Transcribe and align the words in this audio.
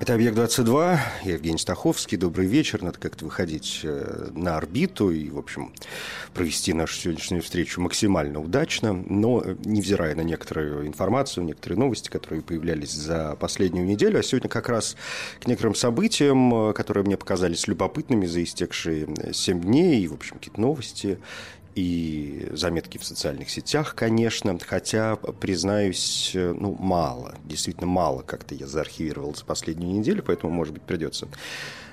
Это 0.00 0.14
«Объект-22», 0.14 0.98
я 1.24 1.32
Евгений 1.32 1.58
Стаховский. 1.58 2.16
Добрый 2.16 2.46
вечер. 2.46 2.80
Надо 2.84 3.00
как-то 3.00 3.24
выходить 3.24 3.80
э, 3.82 4.28
на 4.32 4.56
орбиту 4.56 5.10
и, 5.10 5.28
в 5.28 5.36
общем, 5.36 5.72
провести 6.34 6.72
нашу 6.72 6.94
сегодняшнюю 6.94 7.42
встречу 7.42 7.80
максимально 7.80 8.40
удачно. 8.40 8.92
Но, 8.92 9.42
э, 9.44 9.56
невзирая 9.64 10.14
на 10.14 10.20
некоторую 10.20 10.86
информацию, 10.86 11.42
некоторые 11.44 11.80
новости, 11.80 12.10
которые 12.10 12.42
появлялись 12.42 12.92
за 12.92 13.34
последнюю 13.40 13.88
неделю, 13.88 14.20
а 14.20 14.22
сегодня 14.22 14.48
как 14.48 14.68
раз 14.68 14.94
к 15.40 15.48
некоторым 15.48 15.74
событиям, 15.74 16.70
э, 16.70 16.72
которые 16.74 17.02
мне 17.02 17.16
показались 17.16 17.66
любопытными 17.66 18.26
за 18.26 18.44
истекшие 18.44 19.08
7 19.32 19.60
дней, 19.60 20.04
и, 20.04 20.06
в 20.06 20.14
общем, 20.14 20.36
какие-то 20.36 20.60
новости 20.60 21.18
и 21.78 22.48
заметки 22.50 22.98
в 22.98 23.04
социальных 23.04 23.50
сетях, 23.50 23.94
конечно, 23.94 24.58
хотя, 24.58 25.14
признаюсь, 25.14 26.32
ну, 26.34 26.76
мало, 26.76 27.36
действительно 27.44 27.86
мало 27.86 28.22
как-то 28.22 28.56
я 28.56 28.66
заархивировал 28.66 29.36
за 29.36 29.44
последнюю 29.44 29.92
неделю, 29.92 30.24
поэтому, 30.24 30.52
может 30.52 30.74
быть, 30.74 30.82
придется 30.82 31.28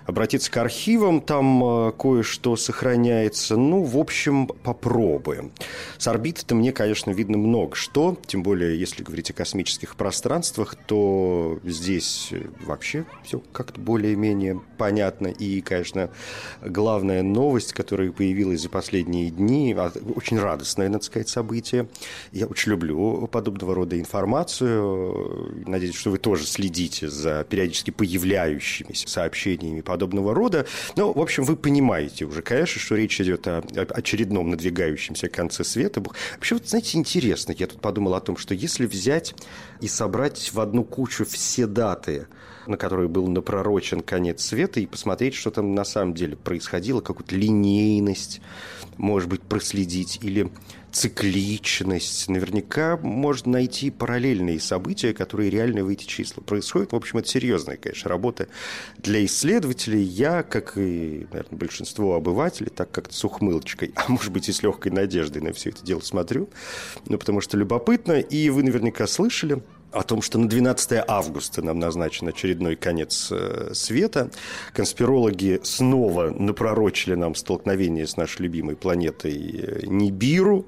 обратиться 0.05 0.51
к 0.51 0.57
архивам, 0.57 1.21
там 1.21 1.63
э, 1.63 1.91
кое-что 1.93 2.55
сохраняется. 2.55 3.57
Ну, 3.57 3.83
в 3.83 3.97
общем, 3.97 4.47
попробуем. 4.47 5.51
С 5.97 6.07
орбиты-то 6.07 6.55
мне, 6.55 6.71
конечно, 6.71 7.11
видно 7.11 7.37
много 7.37 7.75
что, 7.75 8.17
тем 8.27 8.43
более, 8.43 8.79
если 8.79 9.03
говорить 9.03 9.31
о 9.31 9.33
космических 9.33 9.95
пространствах, 9.95 10.75
то 10.75 11.59
здесь 11.63 12.31
вообще 12.61 13.05
все 13.23 13.41
как-то 13.51 13.79
более-менее 13.79 14.61
понятно. 14.77 15.27
И, 15.27 15.61
конечно, 15.61 16.09
главная 16.61 17.23
новость, 17.23 17.73
которая 17.73 18.11
появилась 18.11 18.61
за 18.61 18.69
последние 18.69 19.31
дни, 19.31 19.73
а, 19.77 19.91
очень 20.15 20.39
радостное, 20.39 20.89
надо 20.89 21.03
сказать, 21.03 21.29
событие. 21.29 21.87
Я 22.31 22.45
очень 22.45 22.71
люблю 22.71 23.27
подобного 23.27 23.73
рода 23.73 23.99
информацию. 23.99 25.63
Надеюсь, 25.65 25.95
что 25.95 26.11
вы 26.11 26.17
тоже 26.17 26.45
следите 26.45 27.09
за 27.09 27.43
периодически 27.43 27.91
появляющимися 27.91 29.07
сообщениями 29.07 29.81
по 29.81 29.94
подобного 29.95 30.33
рода. 30.33 30.65
Но, 30.97 31.13
в 31.13 31.19
общем, 31.21 31.45
вы 31.45 31.55
понимаете 31.55 32.25
уже, 32.25 32.41
конечно, 32.41 32.81
что 32.81 32.95
речь 32.95 33.21
идет 33.21 33.47
о 33.47 33.63
очередном 33.71 34.49
надвигающемся 34.49 35.29
конце 35.29 35.63
света. 35.63 36.03
Вообще, 36.33 36.55
вот, 36.55 36.67
знаете, 36.67 36.97
интересно, 36.97 37.55
я 37.57 37.67
тут 37.67 37.79
подумал 37.79 38.15
о 38.15 38.19
том, 38.19 38.35
что 38.35 38.53
если 38.53 38.85
взять 38.85 39.33
и 39.79 39.87
собрать 39.87 40.51
в 40.53 40.59
одну 40.59 40.83
кучу 40.83 41.25
все 41.25 41.65
даты, 41.65 42.27
на 42.67 42.75
которые 42.75 43.07
был 43.07 43.27
напророчен 43.27 44.01
конец 44.01 44.43
света, 44.43 44.81
и 44.81 44.85
посмотреть, 44.85 45.35
что 45.35 45.49
там 45.49 45.73
на 45.73 45.85
самом 45.85 46.13
деле 46.13 46.35
происходило, 46.35 46.99
какую-то 46.99 47.35
линейность, 47.35 48.41
может 48.97 49.29
быть, 49.29 49.43
проследить, 49.43 50.19
или 50.21 50.51
цикличность. 50.95 52.29
Наверняка 52.29 52.95
можно 52.95 53.51
найти 53.51 53.91
параллельные 53.91 54.61
события, 54.61 55.13
которые 55.13 55.49
реально 55.49 55.83
в 55.83 55.89
эти 55.89 56.05
числа 56.05 56.41
происходят. 56.41 56.93
В 56.93 56.95
общем, 56.95 57.19
это 57.19 57.27
серьезная, 57.27 57.75
конечно, 57.75 58.09
работа 58.09 58.47
для 58.97 59.23
исследователей. 59.25 60.01
Я, 60.01 60.41
как 60.41 60.77
и, 60.77 61.27
наверное, 61.31 61.59
большинство 61.59 62.15
обывателей, 62.15 62.69
так 62.73 62.91
как-то 62.91 63.13
с 63.13 63.25
ухмылочкой, 63.25 63.91
а 63.95 64.05
может 64.07 64.31
быть 64.31 64.47
и 64.47 64.53
с 64.53 64.63
легкой 64.63 64.93
надеждой 64.93 65.41
на 65.41 65.51
все 65.51 65.71
это 65.71 65.83
дело 65.83 65.99
смотрю, 65.99 66.49
ну, 67.07 67.17
потому 67.17 67.41
что 67.41 67.57
любопытно. 67.57 68.21
И 68.21 68.49
вы 68.49 68.63
наверняка 68.63 69.05
слышали, 69.05 69.61
о 69.95 70.03
том, 70.03 70.21
что 70.21 70.37
на 70.37 70.49
12 70.49 71.03
августа 71.07 71.61
нам 71.61 71.79
назначен 71.79 72.27
очередной 72.27 72.75
конец 72.75 73.29
э, 73.31 73.71
света. 73.73 74.29
Конспирологи 74.73 75.61
снова 75.63 76.29
напророчили 76.29 77.15
нам 77.15 77.33
столкновение 77.33 78.05
с 78.05 78.17
нашей 78.17 78.43
любимой 78.43 78.75
планетой 78.75 79.33
э, 79.33 79.85
Нибиру. 79.85 80.65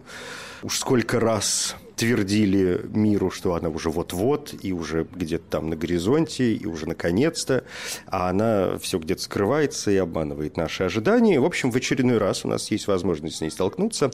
Уж 0.64 0.80
сколько 0.80 1.20
раз 1.20 1.76
твердили 1.98 2.80
миру, 2.94 3.32
что 3.32 3.56
она 3.56 3.70
уже 3.70 3.90
вот-вот, 3.90 4.54
и 4.62 4.72
уже 4.72 5.08
где-то 5.16 5.44
там 5.50 5.70
на 5.70 5.76
горизонте, 5.76 6.54
и 6.54 6.66
уже 6.66 6.88
наконец-то, 6.88 7.64
а 8.06 8.30
она 8.30 8.78
все 8.78 9.00
где-то 9.00 9.24
скрывается 9.24 9.90
и 9.90 9.98
обманывает 9.98 10.58
наши 10.58 10.84
ожидания. 10.84 11.40
В 11.40 11.46
общем, 11.46 11.72
в 11.72 11.76
очередной 11.76 12.20
раз 12.20 12.46
у 12.46 12.48
нас 12.48 12.70
есть 12.70 12.88
возможность 12.88 13.38
с 13.38 13.42
ней 13.42 13.50
столкнуться. 13.50 14.12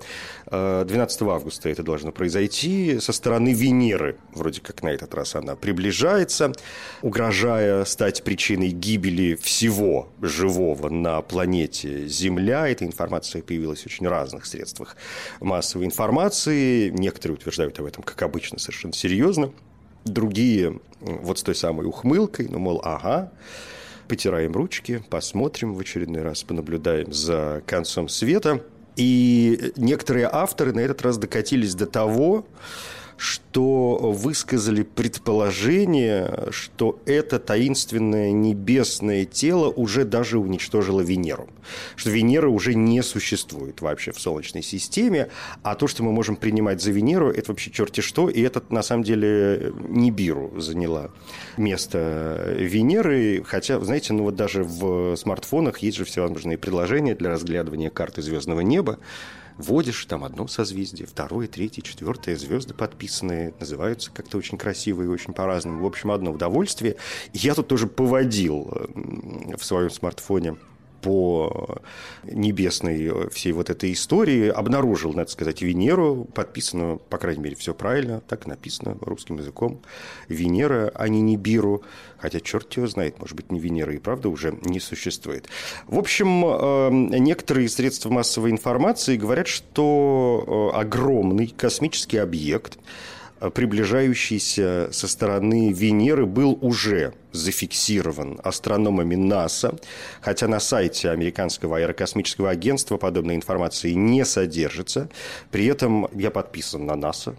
12 0.49 1.21
э, 1.21 1.25
августа 1.25 1.69
это 1.69 1.83
должно 1.83 2.13
произойти 2.13 2.99
со 2.99 3.11
стороны 3.11 3.53
Венеры. 3.53 4.17
Вроде 4.33 4.61
как 4.61 4.81
на 4.81 4.87
этот 4.87 5.13
раз 5.13 5.35
она 5.35 5.57
приближается, 5.57 6.53
угрожая 7.01 7.83
стать 7.83 8.23
причиной 8.23 8.69
гибели 8.69 9.35
всего 9.35 10.09
живого 10.21 10.87
на 10.87 11.21
планете 11.21 12.07
Земля. 12.07 12.69
Эта 12.69 12.85
информация 12.85 13.41
появилась 13.41 13.81
в 13.83 13.87
очень 13.87 14.07
разных 14.07 14.45
средствах 14.45 14.95
массовой 15.41 15.85
информации. 15.85 16.89
Некоторые 16.89 17.35
утверждают, 17.35 17.72
разговаривают 17.73 17.79
об 17.79 17.85
этом, 17.85 18.03
как 18.03 18.21
обычно, 18.21 18.59
совершенно 18.59 18.93
серьезно. 18.93 19.51
Другие 20.05 20.79
вот 20.99 21.39
с 21.39 21.43
той 21.43 21.55
самой 21.55 21.85
ухмылкой, 21.85 22.47
ну, 22.49 22.59
мол, 22.59 22.81
ага, 22.83 23.31
потираем 24.07 24.53
ручки, 24.53 25.03
посмотрим 25.09 25.73
в 25.73 25.79
очередной 25.79 26.21
раз, 26.21 26.43
понаблюдаем 26.43 27.13
за 27.13 27.61
концом 27.65 28.09
света. 28.09 28.61
И 28.95 29.73
некоторые 29.75 30.29
авторы 30.31 30.73
на 30.73 30.81
этот 30.81 31.01
раз 31.01 31.17
докатились 31.17 31.73
до 31.75 31.87
того, 31.87 32.45
что 33.17 33.97
высказали 33.97 34.83
предположение, 34.83 36.47
что 36.51 36.99
это 37.05 37.39
таинственное 37.39 38.31
небесное 38.31 39.25
тело 39.25 39.69
уже 39.69 40.05
даже 40.05 40.39
уничтожило 40.39 41.01
Венеру. 41.01 41.49
Что 41.95 42.09
Венера 42.09 42.49
уже 42.49 42.75
не 42.75 43.01
существует 43.01 43.81
вообще 43.81 44.11
в 44.11 44.19
Солнечной 44.19 44.63
системе, 44.63 45.29
а 45.61 45.75
то, 45.75 45.87
что 45.87 46.03
мы 46.03 46.11
можем 46.11 46.35
принимать 46.35 46.81
за 46.81 46.91
Венеру, 46.91 47.29
это 47.31 47.51
вообще 47.51 47.71
черти 47.71 48.01
что, 48.01 48.29
и 48.29 48.41
это 48.41 48.61
на 48.69 48.83
самом 48.83 49.03
деле 49.03 49.73
Нибиру 49.87 50.53
заняла 50.59 51.09
место 51.57 52.55
Венеры, 52.57 53.43
хотя, 53.45 53.79
знаете, 53.79 54.13
ну 54.13 54.23
вот 54.23 54.35
даже 54.35 54.63
в 54.63 55.15
смартфонах 55.15 55.79
есть 55.79 55.97
же 55.97 56.05
всевозможные 56.05 56.57
приложения 56.57 57.15
для 57.15 57.29
разглядывания 57.29 57.89
карты 57.89 58.21
звездного 58.21 58.61
неба, 58.61 58.99
вводишь 59.57 60.05
там 60.05 60.23
одно 60.23 60.47
созвездие, 60.47 61.07
второе, 61.07 61.47
третье, 61.47 61.81
четвертое, 61.81 62.35
звезды 62.35 62.73
подписанные, 62.73 63.53
называются 63.59 64.11
как-то 64.11 64.37
очень 64.37 64.57
красиво 64.57 65.03
и 65.03 65.07
очень 65.07 65.33
по-разному. 65.33 65.83
В 65.83 65.85
общем, 65.85 66.11
одно 66.11 66.31
удовольствие. 66.31 66.97
Я 67.33 67.55
тут 67.55 67.67
тоже 67.67 67.87
поводил 67.87 68.71
в 69.55 69.63
своем 69.63 69.89
смартфоне 69.89 70.57
по 71.03 71.81
небесной 72.23 73.29
всей 73.29 73.51
вот 73.51 73.69
этой 73.69 73.91
истории 73.91 74.47
обнаружил, 74.47 75.13
надо 75.13 75.29
сказать, 75.29 75.61
Венеру, 75.61 76.25
подписанную, 76.33 76.97
по 76.97 77.17
крайней 77.17 77.43
мере, 77.43 77.55
все 77.55 77.73
правильно, 77.73 78.21
так 78.21 78.47
написано 78.47 78.97
русским 79.01 79.37
языком, 79.37 79.81
Венера, 80.29 80.91
а 80.95 81.07
не 81.09 81.21
Нибиру, 81.21 81.83
хотя 82.17 82.39
черт 82.39 82.73
его 82.73 82.87
знает, 82.87 83.19
может 83.19 83.35
быть, 83.35 83.51
не 83.51 83.59
Венера 83.59 83.93
и 83.93 83.97
правда 83.97 84.29
уже 84.29 84.57
не 84.63 84.79
существует. 84.79 85.49
В 85.87 85.99
общем, 85.99 86.45
э, 86.45 87.17
некоторые 87.19 87.67
средства 87.67 88.09
массовой 88.09 88.51
информации 88.51 89.17
говорят, 89.17 89.47
что 89.47 90.71
э, 90.73 90.77
огромный 90.79 91.47
космический 91.47 92.17
объект, 92.17 92.79
приближающийся 93.49 94.89
со 94.91 95.07
стороны 95.07 95.73
Венеры 95.73 96.25
был 96.25 96.57
уже 96.61 97.13
зафиксирован 97.31 98.39
астрономами 98.43 99.15
НАСА, 99.15 99.75
хотя 100.21 100.47
на 100.47 100.59
сайте 100.59 101.09
американского 101.09 101.77
аэрокосмического 101.77 102.49
агентства 102.49 102.97
подобной 102.97 103.35
информации 103.35 103.91
не 103.91 104.23
содержится. 104.23 105.09
При 105.51 105.65
этом 105.65 106.07
я 106.13 106.31
подписан 106.31 106.85
на 106.85 106.95
НАСА, 106.95 107.35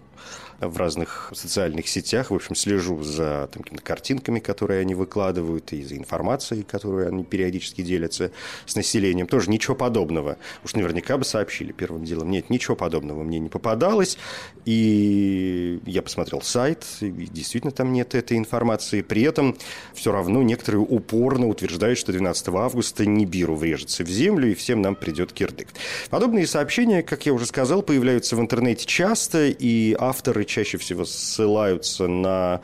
в 0.59 0.77
разных 0.77 1.31
социальных 1.33 1.87
сетях. 1.87 2.31
В 2.31 2.35
общем, 2.35 2.55
слежу 2.55 3.01
за 3.03 3.49
там, 3.51 3.63
картинками, 3.63 4.39
которые 4.39 4.81
они 4.81 4.95
выкладывают, 4.95 5.73
и 5.73 5.83
за 5.83 5.97
информацией, 5.97 6.63
которую 6.63 7.07
они 7.07 7.23
периодически 7.23 7.81
делятся 7.81 8.31
с 8.65 8.75
населением. 8.75 9.27
Тоже 9.27 9.49
ничего 9.49 9.75
подобного. 9.75 10.37
Уж 10.63 10.73
наверняка 10.75 11.17
бы 11.17 11.25
сообщили 11.25 11.71
первым 11.71 12.05
делом. 12.05 12.29
Нет, 12.31 12.49
ничего 12.49 12.75
подобного 12.75 13.23
мне 13.23 13.39
не 13.39 13.49
попадалось. 13.49 14.17
И 14.65 15.79
я 15.85 16.01
посмотрел 16.01 16.41
сайт, 16.41 16.85
и 17.01 17.09
действительно 17.09 17.71
там 17.71 17.91
нет 17.93 18.15
этой 18.15 18.37
информации. 18.37 19.01
При 19.01 19.23
этом 19.23 19.57
все 19.93 20.11
равно 20.11 20.41
некоторые 20.41 20.81
упорно 20.81 21.47
утверждают, 21.47 21.99
что 21.99 22.11
12 22.11 22.47
августа 22.49 23.05
Нибиру 23.05 23.55
врежется 23.55 24.03
в 24.03 24.07
землю, 24.07 24.51
и 24.51 24.55
всем 24.55 24.81
нам 24.81 24.95
придет 24.95 25.33
кирдык. 25.33 25.69
Подобные 26.09 26.47
сообщения, 26.47 27.03
как 27.03 27.25
я 27.25 27.33
уже 27.33 27.45
сказал, 27.45 27.81
появляются 27.81 28.35
в 28.35 28.39
интернете 28.39 28.85
часто, 28.85 29.47
и 29.47 29.95
авторы 29.97 30.44
чаще 30.45 30.77
всего 30.77 31.05
ссылаются 31.05 32.07
на 32.07 32.61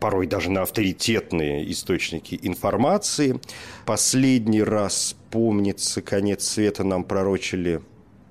порой 0.00 0.26
даже 0.26 0.50
на 0.50 0.62
авторитетные 0.62 1.70
источники 1.70 2.38
информации. 2.42 3.40
Последний 3.86 4.62
раз, 4.62 5.16
помнится, 5.30 6.02
конец 6.02 6.44
света 6.44 6.84
нам 6.84 7.04
пророчили 7.04 7.80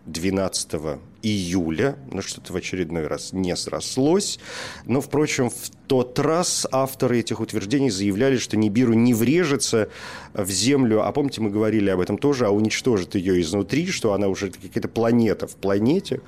12 0.06 1.00
июля, 1.22 1.96
ну 2.12 2.22
что-то 2.22 2.52
в 2.52 2.56
очередной 2.58 3.08
раз 3.08 3.32
не 3.32 3.56
срослось. 3.56 4.40
Но, 4.86 5.00
впрочем, 5.00 5.50
в 5.50 5.70
тот 5.88 6.20
раз 6.20 6.68
авторы 6.72 7.20
этих 7.20 7.40
утверждений 7.40 7.90
заявляли, 7.90 8.38
что 8.38 8.58
Нибиру 8.58 8.94
не 8.94 9.14
врежется 9.14 9.90
в 10.34 10.50
Землю, 10.50 11.06
а 11.06 11.12
помните, 11.14 11.40
мы 11.40 11.50
говорили 11.50 11.90
об 11.90 12.02
этом 12.02 12.18
тоже, 12.18 12.46
а 12.46 12.50
уничтожит 12.50 13.16
ее 13.16 13.40
изнутри, 13.42 13.88
что 13.88 14.14
она 14.14 14.28
уже 14.28 14.52
какая-то 14.52 14.90
планета 14.90 15.48
в 15.48 15.56
планете, 15.56 16.22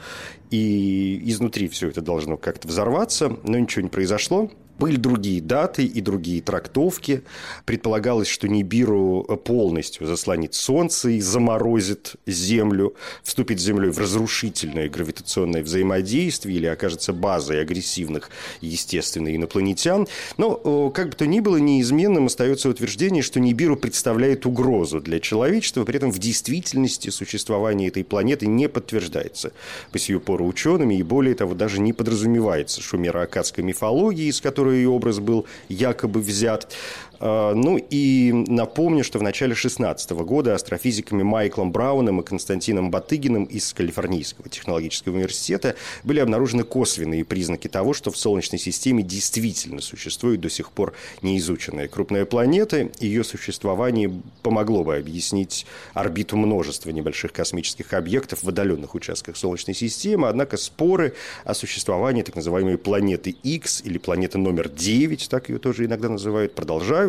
и 0.50 1.22
изнутри 1.26 1.68
все 1.68 1.90
это 1.90 2.02
должно 2.02 2.38
как-то 2.38 2.68
взорваться, 2.68 3.38
но 3.44 3.60
ничего 3.60 3.82
не 3.82 3.90
произошло. 3.90 4.50
Были 4.78 4.98
другие 4.98 5.42
даты 5.42 5.86
и 5.86 6.02
другие 6.02 6.42
трактовки. 6.42 7.24
Предполагалось, 7.66 8.28
что 8.28 8.48
Нибиру 8.48 9.24
полностью 9.46 10.06
заслонит 10.06 10.54
Солнце 10.54 11.12
и 11.12 11.22
заморозит 11.22 12.16
Землю, 12.26 12.96
вступит 13.24 13.60
с 13.60 13.64
Землей 13.64 13.90
в 13.90 13.98
разрушительное 14.00 14.90
гравитационное 14.90 15.64
взаимодействие 15.64 16.58
или 16.58 16.66
окажется 16.66 17.14
базой 17.14 17.62
агрессивных, 17.62 18.30
естественно, 18.62 19.34
инопланетян. 19.34 20.08
Но, 20.38 20.90
как 20.90 21.10
бы 21.10 21.16
то 21.16 21.26
ни 21.26 21.40
было, 21.40 21.58
неизменным 21.58 22.26
остается 22.26 22.70
утверждение, 22.70 23.24
что 23.24 23.40
Нибиру 23.40 23.78
представляет 23.78 24.46
угрозу 24.46 25.00
для 25.00 25.20
человечества, 25.20 25.86
при 25.86 25.96
этом 25.98 26.12
в 26.12 26.20
действительности 26.20 27.10
существование 27.10 27.88
этой 27.88 28.04
планеты 28.04 28.48
не 28.48 28.68
подтверждается 28.68 29.54
по 29.92 30.00
сию 30.00 30.20
пору 30.20 30.46
учеными, 30.46 30.96
и 30.96 31.04
более 31.04 31.36
того, 31.36 31.54
даже 31.54 31.80
не 31.80 31.94
подразумевается 31.94 32.82
шумеро-акадской 32.82 33.64
мифологии, 33.64 34.26
из 34.26 34.42
которой 34.42 34.65
которой 34.66 34.86
образ 34.88 35.20
был 35.20 35.46
якобы 35.70 36.22
взят. 36.22 36.74
А, 37.20 37.54
ну 37.54 37.78
и 37.78 38.32
напомню, 38.48 39.04
что 39.04 39.20
в 39.20 39.24
начале 39.24 39.54
2016 39.54 40.12
года 40.12 40.54
астрофизиками 40.54 41.24
Майклом 41.24 41.72
Брауном 41.72 42.22
и 42.22 42.24
Константином 42.24 42.92
Батыгиным 42.92 43.46
из 43.46 43.74
Калифорнийского 43.74 44.50
технологического 44.50 45.16
университета 45.16 45.76
были 46.04 46.20
обнаружены 46.20 46.64
косвенные 46.64 47.24
признаки 47.24 47.68
того, 47.68 47.94
что 47.94 48.12
в 48.12 48.18
Солнечной 48.18 48.60
системе 48.60 49.04
действительно 49.04 49.82
существует 49.82 50.42
до 50.42 50.50
сих 50.50 50.72
пор 50.72 50.94
неизученная 51.22 51.88
крупная 51.88 52.26
планета. 52.26 52.90
Ее 53.00 53.24
существование 53.24 54.12
помогло 54.42 54.84
бы 54.84 54.96
объяснить 54.96 55.66
орбиту 55.94 56.38
множества 56.38 56.90
небольших 56.90 57.34
космических 57.34 57.94
объектов 57.94 58.44
в 58.44 58.50
отдаленных 58.50 58.96
участках 58.96 59.38
Солнечной 59.38 59.76
системы, 59.76 60.28
однако 60.28 60.58
споры 60.58 61.14
о 61.44 61.54
существовании 61.54 62.24
так 62.24 62.36
называемой 62.36 62.78
планеты 62.78 63.36
X 63.44 63.82
или 63.86 63.98
планеты 63.98 64.38
номер 64.38 64.70
9, 64.70 65.30
так 65.30 65.50
ее 65.50 65.60
тоже 65.60 65.86
иногда 65.86 66.10
называют, 66.10 66.56
продолжают 66.56 67.05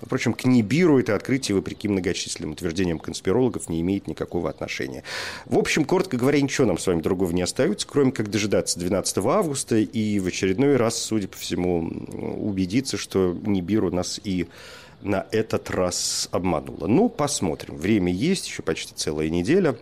Но, 0.00 0.06
впрочем, 0.06 0.32
к 0.32 0.44
Нибиру 0.44 0.98
это 0.98 1.14
открытие, 1.14 1.56
вопреки 1.56 1.88
многочисленным 1.88 2.52
утверждениям 2.52 2.98
конспирологов, 2.98 3.68
не 3.68 3.80
имеет 3.80 4.06
никакого 4.06 4.50
отношения. 4.50 5.02
В 5.44 5.58
общем, 5.58 5.84
коротко 5.84 6.16
говоря, 6.16 6.40
ничего 6.40 6.66
нам 6.66 6.78
с 6.78 6.86
вами 6.86 7.00
другого 7.00 7.32
не 7.32 7.42
остается, 7.42 7.86
кроме 7.86 8.12
как 8.12 8.30
дожидаться 8.30 8.78
12 8.78 9.18
августа 9.18 9.76
и 9.76 10.18
в 10.18 10.26
очередной 10.26 10.76
раз, 10.76 10.96
судя 10.98 11.28
по 11.28 11.36
всему, 11.36 11.88
убедиться, 12.38 12.96
что 12.96 13.36
Нибиру 13.44 13.90
нас 13.90 14.20
и 14.22 14.46
на 15.02 15.26
этот 15.30 15.70
раз 15.70 16.28
обманула. 16.32 16.86
Ну, 16.86 17.08
посмотрим. 17.08 17.76
Время 17.76 18.12
есть, 18.12 18.48
еще 18.48 18.62
почти 18.62 18.94
целая 18.94 19.28
неделя. 19.28 19.76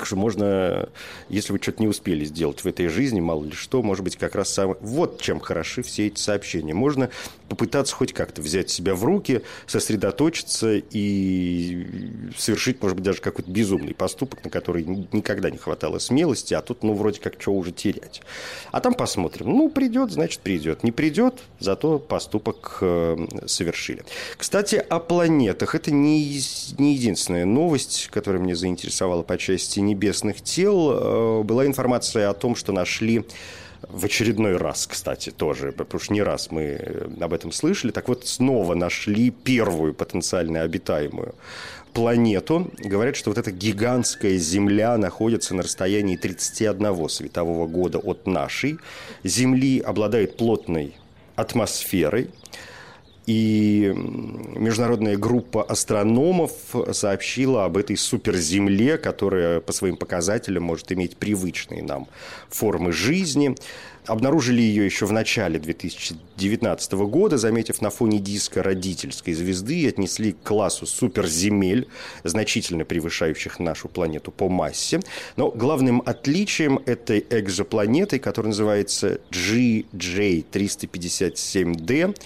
Так 0.00 0.06
что 0.06 0.16
можно, 0.16 0.88
если 1.28 1.52
вы 1.52 1.58
что-то 1.60 1.82
не 1.82 1.86
успели 1.86 2.24
сделать 2.24 2.64
в 2.64 2.66
этой 2.66 2.88
жизни, 2.88 3.20
мало 3.20 3.44
ли 3.44 3.52
что, 3.52 3.82
может 3.82 4.02
быть, 4.02 4.16
как 4.16 4.34
раз 4.34 4.48
сам... 4.48 4.74
Вот 4.80 5.20
чем 5.20 5.40
хороши 5.40 5.82
все 5.82 6.06
эти 6.06 6.18
сообщения. 6.18 6.72
Можно 6.72 7.10
попытаться 7.50 7.94
хоть 7.94 8.14
как-то 8.14 8.40
взять 8.40 8.70
себя 8.70 8.94
в 8.94 9.04
руки, 9.04 9.42
сосредоточиться 9.66 10.76
и 10.76 11.86
совершить, 12.34 12.80
может 12.80 12.96
быть, 12.96 13.04
даже 13.04 13.20
какой-то 13.20 13.50
безумный 13.50 13.92
поступок, 13.92 14.42
на 14.42 14.50
который 14.50 14.84
никогда 14.84 15.50
не 15.50 15.58
хватало 15.58 15.98
смелости, 15.98 16.54
а 16.54 16.62
тут, 16.62 16.82
ну, 16.82 16.94
вроде 16.94 17.20
как, 17.20 17.34
что 17.38 17.52
уже 17.52 17.70
терять. 17.70 18.22
А 18.72 18.80
там 18.80 18.94
посмотрим. 18.94 19.50
Ну, 19.50 19.68
придет, 19.68 20.12
значит, 20.12 20.40
придет. 20.40 20.82
Не 20.82 20.92
придет, 20.92 21.40
зато 21.58 21.98
поступок 21.98 22.78
э, 22.80 23.26
совершили. 23.44 24.02
Кстати, 24.38 24.76
о 24.76 24.98
планетах. 24.98 25.74
Это 25.74 25.90
не, 25.90 26.40
не 26.78 26.94
единственная 26.94 27.44
новость, 27.44 28.08
которая 28.10 28.40
меня 28.40 28.56
заинтересовала 28.56 29.22
по 29.22 29.36
части 29.36 29.80
небесных 29.90 30.42
тел. 30.42 30.92
Э, 30.92 31.42
была 31.42 31.66
информация 31.66 32.30
о 32.30 32.34
том, 32.34 32.56
что 32.56 32.72
нашли 32.72 33.24
в 33.88 34.04
очередной 34.04 34.56
раз, 34.56 34.86
кстати, 34.86 35.30
тоже, 35.30 35.72
потому 35.72 36.00
что 36.00 36.12
не 36.12 36.22
раз 36.22 36.50
мы 36.50 36.62
э, 36.62 37.08
об 37.20 37.32
этом 37.32 37.52
слышали. 37.52 37.90
Так 37.90 38.08
вот, 38.08 38.26
снова 38.26 38.74
нашли 38.74 39.30
первую 39.30 39.94
потенциально 39.94 40.62
обитаемую 40.62 41.34
планету. 41.92 42.70
Говорят, 42.78 43.16
что 43.16 43.30
вот 43.30 43.38
эта 43.38 43.50
гигантская 43.50 44.36
Земля 44.36 44.96
находится 44.96 45.54
на 45.54 45.62
расстоянии 45.62 46.16
31 46.16 47.08
светового 47.08 47.66
года 47.66 47.98
от 47.98 48.26
нашей. 48.26 48.78
Земли 49.24 49.80
обладает 49.80 50.36
плотной 50.36 50.94
атмосферой. 51.36 52.30
И 53.30 53.92
международная 54.56 55.16
группа 55.16 55.62
астрономов 55.62 56.50
сообщила 56.90 57.64
об 57.64 57.76
этой 57.76 57.96
суперземле, 57.96 58.98
которая 58.98 59.60
по 59.60 59.72
своим 59.72 59.96
показателям 59.96 60.64
может 60.64 60.90
иметь 60.90 61.16
привычные 61.16 61.84
нам 61.84 62.08
формы 62.48 62.90
жизни. 62.90 63.54
Обнаружили 64.06 64.60
ее 64.60 64.84
еще 64.84 65.06
в 65.06 65.12
начале 65.12 65.60
2019 65.60 66.92
года, 66.92 67.38
заметив 67.38 67.80
на 67.80 67.90
фоне 67.90 68.18
диска 68.18 68.64
родительской 68.64 69.34
звезды 69.34 69.78
и 69.78 69.86
отнесли 69.86 70.32
к 70.32 70.42
классу 70.42 70.84
суперземель, 70.84 71.86
значительно 72.24 72.84
превышающих 72.84 73.60
нашу 73.60 73.88
планету 73.88 74.32
по 74.32 74.48
массе. 74.48 74.98
Но 75.36 75.52
главным 75.52 76.02
отличием 76.04 76.80
этой 76.84 77.24
экзопланеты, 77.30 78.18
которая 78.18 78.50
называется 78.50 79.20
GJ357d, 79.30 82.16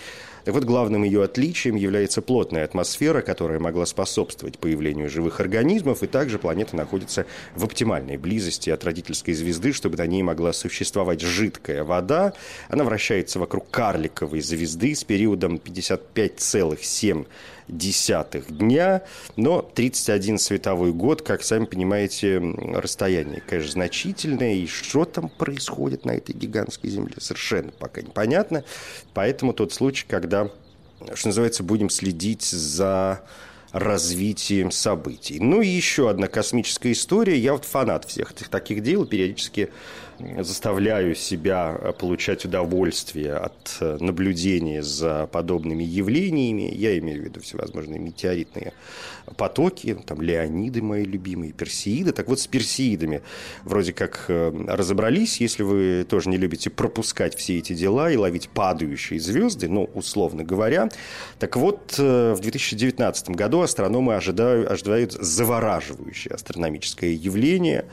так 0.44 0.54
вот, 0.54 0.64
главным 0.64 1.04
ее 1.04 1.24
отличием 1.24 1.76
является 1.76 2.20
плотная 2.20 2.64
атмосфера, 2.64 3.22
которая 3.22 3.58
могла 3.58 3.86
способствовать 3.86 4.58
появлению 4.58 5.08
живых 5.08 5.40
организмов, 5.40 6.02
и 6.02 6.06
также 6.06 6.38
планета 6.38 6.76
находится 6.76 7.24
в 7.54 7.64
оптимальной 7.64 8.18
близости 8.18 8.68
от 8.68 8.84
родительской 8.84 9.32
звезды, 9.32 9.72
чтобы 9.72 9.96
на 9.96 10.06
ней 10.06 10.22
могла 10.22 10.52
существовать 10.52 11.22
жидкая 11.22 11.82
вода. 11.82 12.34
Она 12.68 12.84
вращается 12.84 13.38
вокруг 13.38 13.70
карликовой 13.70 14.40
звезды 14.40 14.94
с 14.94 15.02
периодом 15.04 15.56
55,7 15.56 17.26
десятых 17.68 18.56
дня, 18.56 19.02
но 19.36 19.62
31 19.62 20.38
световой 20.38 20.92
год, 20.92 21.22
как 21.22 21.42
сами 21.42 21.64
понимаете, 21.64 22.38
расстояние, 22.38 23.42
конечно, 23.46 23.72
значительное, 23.72 24.54
и 24.54 24.66
что 24.66 25.04
там 25.04 25.28
происходит 25.28 26.04
на 26.04 26.12
этой 26.12 26.34
гигантской 26.34 26.90
Земле, 26.90 27.16
совершенно 27.18 27.72
пока 27.72 28.02
непонятно. 28.02 28.64
Поэтому 29.14 29.52
тот 29.52 29.72
случай, 29.72 30.06
когда, 30.08 30.50
что 31.14 31.28
называется, 31.28 31.62
будем 31.62 31.90
следить 31.90 32.42
за 32.44 33.22
развитием 33.74 34.70
событий. 34.70 35.40
Ну 35.40 35.60
и 35.60 35.66
еще 35.66 36.08
одна 36.08 36.28
космическая 36.28 36.92
история. 36.92 37.36
Я 37.36 37.54
вот 37.54 37.64
фанат 37.64 38.04
всех 38.04 38.30
этих 38.30 38.48
таких 38.48 38.84
дел, 38.84 39.04
периодически 39.04 39.70
заставляю 40.18 41.14
себя 41.14 41.76
э, 41.78 41.92
получать 41.92 42.44
удовольствие 42.44 43.34
от 43.34 43.76
э, 43.80 43.98
наблюдения 44.00 44.82
за 44.82 45.26
подобными 45.26 45.84
явлениями. 45.84 46.72
Я 46.74 46.98
имею 46.98 47.22
в 47.22 47.24
виду 47.24 47.40
всевозможные 47.40 47.98
метеоритные 47.98 48.72
потоки, 49.36 49.96
там 50.06 50.20
Леониды 50.20 50.82
мои 50.82 51.04
любимые, 51.04 51.52
Персеиды. 51.52 52.12
Так 52.12 52.28
вот, 52.28 52.40
с 52.40 52.46
Персеидами 52.46 53.22
вроде 53.64 53.92
как 53.92 54.26
э, 54.28 54.52
разобрались, 54.68 55.40
если 55.40 55.62
вы 55.62 56.06
тоже 56.08 56.28
не 56.28 56.36
любите 56.36 56.70
пропускать 56.70 57.34
все 57.36 57.58
эти 57.58 57.72
дела 57.72 58.10
и 58.10 58.16
ловить 58.16 58.48
падающие 58.48 59.18
звезды, 59.18 59.68
ну, 59.68 59.90
условно 59.94 60.44
говоря. 60.44 60.88
Так 61.38 61.56
вот, 61.56 61.98
в 61.98 62.38
2019 62.40 63.30
году 63.30 63.60
астрономы 63.60 64.14
ожидают, 64.14 64.70
ожидают 64.70 65.12
завораживающее 65.12 66.34
астрономическое 66.34 67.10
явление 67.10 67.86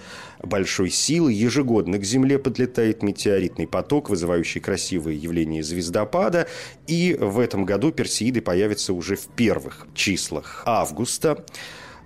большой 0.44 0.90
силы. 0.90 1.34
Ежегодно 1.34 1.98
к 1.98 2.04
Земле 2.04 2.21
подлетает 2.38 3.04
метеоритный 3.04 3.68
поток, 3.68 4.10
вызывающий 4.10 4.62
красивые 4.62 5.18
явления 5.18 5.64
звездопада. 5.64 6.48
И 6.88 7.16
в 7.20 7.40
этом 7.40 7.66
году 7.66 7.92
Персеиды 7.92 8.42
появятся 8.42 8.94
уже 8.94 9.16
в 9.16 9.28
первых 9.28 9.88
числах 9.94 10.64
августа 10.66 11.44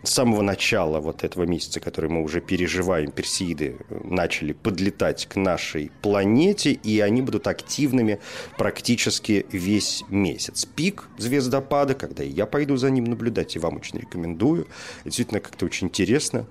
с 0.06 0.14
самого 0.14 0.42
начала 0.42 1.00
вот 1.00 1.24
этого 1.24 1.44
месяца, 1.44 1.80
который 1.80 2.10
мы 2.10 2.24
уже 2.24 2.42
переживаем, 2.42 3.12
персеиды 3.12 3.78
начали 3.90 4.54
подлетать 4.54 5.26
к 5.28 5.36
нашей 5.36 5.92
планете, 6.02 6.72
и 6.72 7.00
они 7.00 7.22
будут 7.22 7.48
активными 7.48 8.20
практически 8.58 9.46
весь 9.52 10.04
месяц. 10.10 10.66
Пик 10.66 11.08
звездопада, 11.18 11.96
когда 11.96 12.24
я 12.24 12.46
пойду 12.46 12.78
за 12.78 12.90
ним 12.90 13.06
наблюдать, 13.06 13.56
и 13.56 13.60
вам 13.60 13.78
очень 13.78 14.00
рекомендую. 14.00 14.68
Действительно, 15.04 15.40
как-то 15.40 15.66
очень 15.66 15.88
интересно 15.88 16.46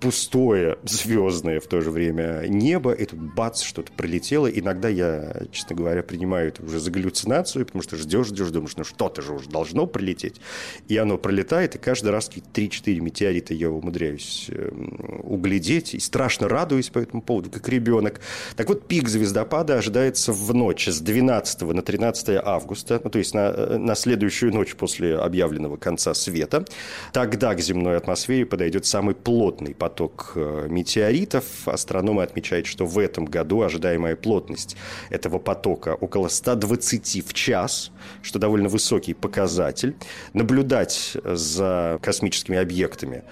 пустое, 0.00 0.78
звездное 0.84 1.60
в 1.60 1.66
то 1.66 1.80
же 1.80 1.90
время 1.90 2.44
небо, 2.48 2.92
и 2.92 3.04
тут 3.04 3.18
бац, 3.18 3.62
что-то 3.62 3.92
пролетело. 3.92 4.46
Иногда 4.46 4.88
я, 4.88 5.42
честно 5.52 5.76
говоря, 5.76 6.02
принимаю 6.02 6.48
это 6.48 6.62
уже 6.62 6.80
за 6.80 6.90
галлюцинацию, 6.90 7.66
потому 7.66 7.82
что 7.82 7.96
ждешь, 7.96 8.28
ждешь, 8.28 8.50
думаешь, 8.50 8.76
ну 8.76 8.84
что-то 8.84 9.22
же 9.22 9.32
уже 9.32 9.48
должно 9.48 9.86
пролететь. 9.86 10.40
И 10.88 10.96
оно 10.96 11.18
пролетает, 11.18 11.74
и 11.74 11.78
каждый 11.78 12.10
раз 12.10 12.28
какие-то 12.28 12.48
3-4 12.60 13.00
метеорита 13.00 13.54
я 13.54 13.70
умудряюсь 13.70 14.46
эм, 14.50 15.20
углядеть, 15.24 15.94
и 15.94 15.98
страшно 15.98 16.48
радуюсь 16.48 16.90
по 16.90 16.98
этому 16.98 17.22
поводу, 17.22 17.50
как 17.50 17.68
ребенок. 17.68 18.20
Так 18.56 18.68
вот, 18.68 18.86
пик 18.86 19.08
звездопада 19.08 19.78
ожидается 19.78 20.32
в 20.32 20.54
ночь 20.54 20.88
с 20.88 21.00
12 21.00 21.62
на 21.62 21.82
13 21.82 22.40
августа, 22.44 23.00
ну, 23.02 23.10
то 23.10 23.18
есть 23.18 23.34
на, 23.34 23.48
э, 23.48 23.78
на 23.78 23.94
следующую 23.94 24.52
ночь 24.52 24.74
после 24.74 25.16
объявленного 25.16 25.76
конца 25.76 26.14
света. 26.14 26.64
Тогда 27.12 27.54
к 27.54 27.60
земной 27.60 27.96
атмосфере 27.96 28.46
подойдет 28.46 28.86
самый 28.86 29.14
плотный 29.14 29.74
поток 29.86 30.32
э, 30.34 30.66
метеоритов. 30.68 31.44
Астрономы 31.68 32.24
отмечают, 32.24 32.66
что 32.66 32.86
в 32.86 32.98
этом 32.98 33.24
году 33.24 33.62
ожидаемая 33.62 34.16
плотность 34.16 34.76
этого 35.10 35.38
потока 35.38 35.94
около 35.94 36.26
120 36.26 37.24
в 37.24 37.32
час, 37.32 37.92
что 38.20 38.40
довольно 38.40 38.68
высокий 38.68 39.14
показатель. 39.14 39.94
Наблюдать 40.32 41.16
за 41.22 42.00
космическими 42.02 42.58
объектами 42.58 43.22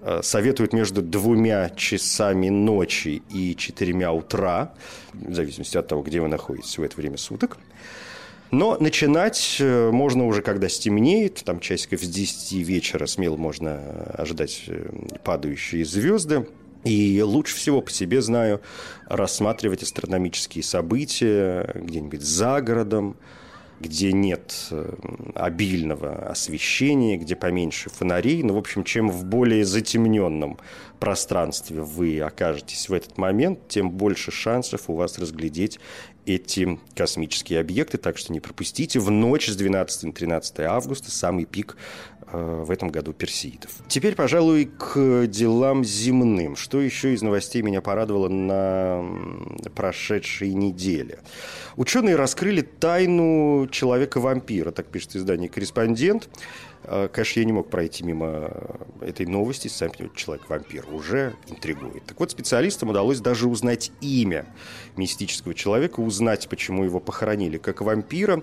э, 0.00 0.20
советуют 0.22 0.72
между 0.72 1.02
двумя 1.02 1.68
часами 1.68 2.48
ночи 2.48 3.22
и 3.28 3.54
четырьмя 3.54 4.10
утра, 4.10 4.72
в 5.12 5.34
зависимости 5.34 5.76
от 5.76 5.86
того, 5.86 6.00
где 6.02 6.22
вы 6.22 6.28
находитесь 6.28 6.78
в 6.78 6.82
это 6.82 6.96
время 6.96 7.18
суток. 7.18 7.58
Но 8.50 8.76
начинать 8.80 9.58
э, 9.60 9.90
можно 9.92 10.26
уже, 10.26 10.42
когда 10.42 10.68
стемнеет, 10.68 11.42
там 11.44 11.60
часиков 11.60 12.00
с 12.00 12.08
10 12.08 12.52
вечера 12.66 13.06
смело 13.06 13.36
можно 13.36 13.80
ожидать 14.14 14.64
э, 14.66 14.90
падающие 15.22 15.84
звезды. 15.84 16.46
И 16.84 17.20
лучше 17.22 17.56
всего 17.56 17.82
по 17.82 17.90
себе 17.90 18.22
знаю 18.22 18.60
рассматривать 19.06 19.82
астрономические 19.82 20.64
события 20.64 21.70
где-нибудь 21.74 22.22
за 22.22 22.62
городом, 22.62 23.16
где 23.80 24.12
нет 24.12 24.68
э, 24.70 24.94
обильного 25.34 26.28
освещения, 26.28 27.16
где 27.16 27.36
поменьше 27.36 27.88
фонарей. 27.88 28.42
Ну, 28.42 28.54
в 28.54 28.58
общем, 28.58 28.84
чем 28.84 29.10
в 29.10 29.24
более 29.24 29.64
затемненном 29.64 30.58
пространстве 30.98 31.80
вы 31.80 32.20
окажетесь 32.20 32.88
в 32.88 32.92
этот 32.92 33.16
момент, 33.16 33.68
тем 33.68 33.90
больше 33.90 34.30
шансов 34.30 34.88
у 34.88 34.94
вас 34.94 35.18
разглядеть 35.18 35.80
эти 36.26 36.78
космические 36.94 37.60
объекты, 37.60 37.98
так 37.98 38.18
что 38.18 38.32
не 38.32 38.40
пропустите. 38.40 38.98
В 38.98 39.10
ночь 39.10 39.48
с 39.48 39.56
12 39.56 40.04
на 40.04 40.12
13 40.12 40.60
августа 40.60 41.10
самый 41.10 41.44
пик 41.44 41.76
э, 42.32 42.62
в 42.66 42.70
этом 42.70 42.90
году 42.90 43.12
персеидов. 43.12 43.70
Теперь, 43.88 44.14
пожалуй, 44.14 44.66
к 44.66 45.26
делам 45.26 45.84
земным. 45.84 46.56
Что 46.56 46.80
еще 46.80 47.14
из 47.14 47.22
новостей 47.22 47.62
меня 47.62 47.80
порадовало 47.80 48.28
на 48.28 49.04
прошедшей 49.74 50.52
неделе? 50.52 51.20
Ученые 51.76 52.16
раскрыли 52.16 52.62
тайну 52.62 53.68
человека-вампира, 53.70 54.70
так 54.70 54.86
пишет 54.86 55.16
издание 55.16 55.48
«Корреспондент». 55.48 56.28
А, 56.84 57.08
конечно, 57.08 57.40
я 57.40 57.46
не 57.46 57.52
мог 57.52 57.68
пройти 57.68 58.04
мимо 58.04 58.50
этой 59.00 59.26
новости. 59.26 59.68
Сам 59.68 59.90
человек-вампир 59.90 60.86
уже 60.90 61.34
интригует. 61.48 62.04
Так 62.04 62.18
вот, 62.20 62.30
специалистам 62.30 62.90
удалось 62.90 63.20
даже 63.20 63.48
узнать 63.48 63.92
имя 64.00 64.46
мистического 64.96 65.54
человека, 65.54 66.00
узнать, 66.00 66.48
почему 66.48 66.84
его 66.84 67.00
похоронили 67.00 67.58
как 67.58 67.80
вампира. 67.80 68.40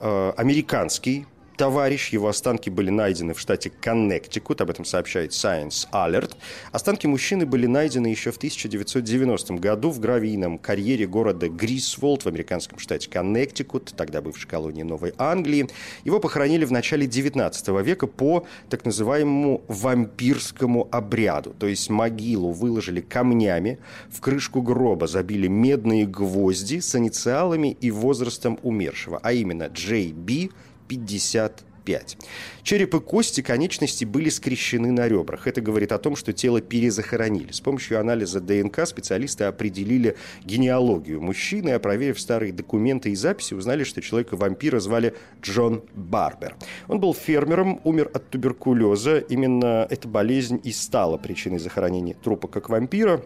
А, 0.00 0.34
американский 0.36 1.26
товарищ. 1.58 2.10
Его 2.10 2.28
останки 2.28 2.70
были 2.70 2.88
найдены 2.88 3.34
в 3.34 3.40
штате 3.40 3.70
Коннектикут, 3.70 4.62
об 4.62 4.70
этом 4.70 4.86
сообщает 4.86 5.32
Science 5.32 5.88
Alert. 5.92 6.36
Останки 6.72 7.06
мужчины 7.06 7.44
были 7.44 7.66
найдены 7.66 8.06
еще 8.06 8.30
в 8.30 8.36
1990 8.36 9.54
году 9.54 9.90
в 9.90 9.98
гравийном 10.00 10.56
карьере 10.56 11.06
города 11.06 11.48
Грисволд 11.48 12.22
в 12.22 12.28
американском 12.28 12.78
штате 12.78 13.10
Коннектикут, 13.10 13.92
тогда 13.96 14.22
бывшей 14.22 14.48
колонии 14.48 14.84
Новой 14.84 15.12
Англии. 15.18 15.68
Его 16.04 16.20
похоронили 16.20 16.64
в 16.64 16.70
начале 16.72 17.06
19 17.06 17.68
века 17.84 18.06
по 18.06 18.46
так 18.70 18.84
называемому 18.84 19.62
вампирскому 19.66 20.88
обряду. 20.92 21.54
То 21.58 21.66
есть 21.66 21.90
могилу 21.90 22.52
выложили 22.52 23.00
камнями, 23.00 23.78
в 24.08 24.20
крышку 24.20 24.62
гроба 24.62 25.08
забили 25.08 25.48
медные 25.48 26.06
гвозди 26.06 26.78
с 26.78 26.94
инициалами 26.94 27.76
и 27.80 27.90
возрастом 27.90 28.60
умершего, 28.62 29.18
а 29.20 29.32
именно 29.32 29.68
J.B. 29.68 30.50
55. 30.88 32.16
Череп 32.62 32.94
и 32.94 33.00
кости 33.00 33.40
конечности 33.40 34.04
были 34.04 34.28
скрещены 34.28 34.90
на 34.90 35.08
ребрах. 35.08 35.46
Это 35.46 35.60
говорит 35.60 35.92
о 35.92 35.98
том, 35.98 36.16
что 36.16 36.32
тело 36.32 36.60
перезахоронили. 36.60 37.52
С 37.52 37.60
помощью 37.60 38.00
анализа 38.00 38.40
ДНК 38.40 38.86
специалисты 38.86 39.44
определили 39.44 40.16
генеалогию 40.44 41.20
мужчины, 41.20 41.70
а 41.70 41.78
проверив 41.78 42.20
старые 42.20 42.52
документы 42.52 43.10
и 43.10 43.14
записи, 43.14 43.54
узнали, 43.54 43.84
что 43.84 44.02
человека-вампира 44.02 44.80
звали 44.80 45.14
Джон 45.42 45.82
Барбер. 45.94 46.56
Он 46.88 47.00
был 47.00 47.14
фермером, 47.14 47.80
умер 47.84 48.10
от 48.12 48.28
туберкулеза. 48.30 49.18
Именно 49.18 49.86
эта 49.88 50.08
болезнь 50.08 50.60
и 50.64 50.72
стала 50.72 51.16
причиной 51.16 51.58
захоронения 51.58 52.14
трупа 52.14 52.48
как 52.48 52.68
вампира 52.68 53.22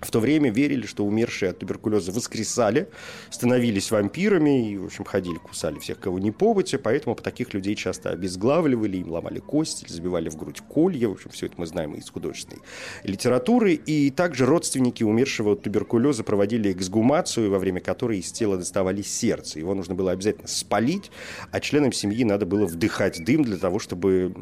в 0.00 0.10
то 0.10 0.20
время 0.20 0.50
верили, 0.50 0.86
что 0.86 1.04
умершие 1.04 1.50
от 1.50 1.58
туберкулеза 1.58 2.12
воскресали, 2.12 2.88
становились 3.30 3.90
вампирами 3.90 4.72
и, 4.72 4.76
в 4.76 4.86
общем, 4.86 5.04
ходили, 5.04 5.36
кусали 5.36 5.78
всех, 5.78 5.98
кого 5.98 6.18
не 6.18 6.30
побыте, 6.30 6.78
поэтому 6.78 7.14
таких 7.14 7.54
людей 7.54 7.74
часто 7.74 8.10
обезглавливали, 8.10 8.98
им 8.98 9.10
ломали 9.10 9.38
кости, 9.38 9.86
забивали 9.88 10.28
в 10.28 10.36
грудь 10.36 10.60
колья, 10.60 11.08
в 11.08 11.12
общем, 11.12 11.30
все 11.30 11.46
это 11.46 11.54
мы 11.58 11.66
знаем 11.66 11.94
из 11.94 12.10
художественной 12.10 12.62
литературы, 13.02 13.74
и 13.74 14.10
также 14.10 14.46
родственники 14.46 15.02
умершего 15.02 15.52
от 15.52 15.62
туберкулеза 15.62 16.24
проводили 16.24 16.72
эксгумацию, 16.72 17.50
во 17.50 17.58
время 17.58 17.80
которой 17.80 18.18
из 18.18 18.30
тела 18.30 18.56
доставали 18.56 19.02
сердце, 19.02 19.58
его 19.58 19.74
нужно 19.74 19.94
было 19.94 20.12
обязательно 20.12 20.48
спалить, 20.48 21.10
а 21.50 21.60
членам 21.60 21.92
семьи 21.92 22.24
надо 22.24 22.46
было 22.46 22.66
вдыхать 22.66 23.24
дым 23.24 23.44
для 23.44 23.56
того, 23.56 23.78
чтобы 23.78 24.34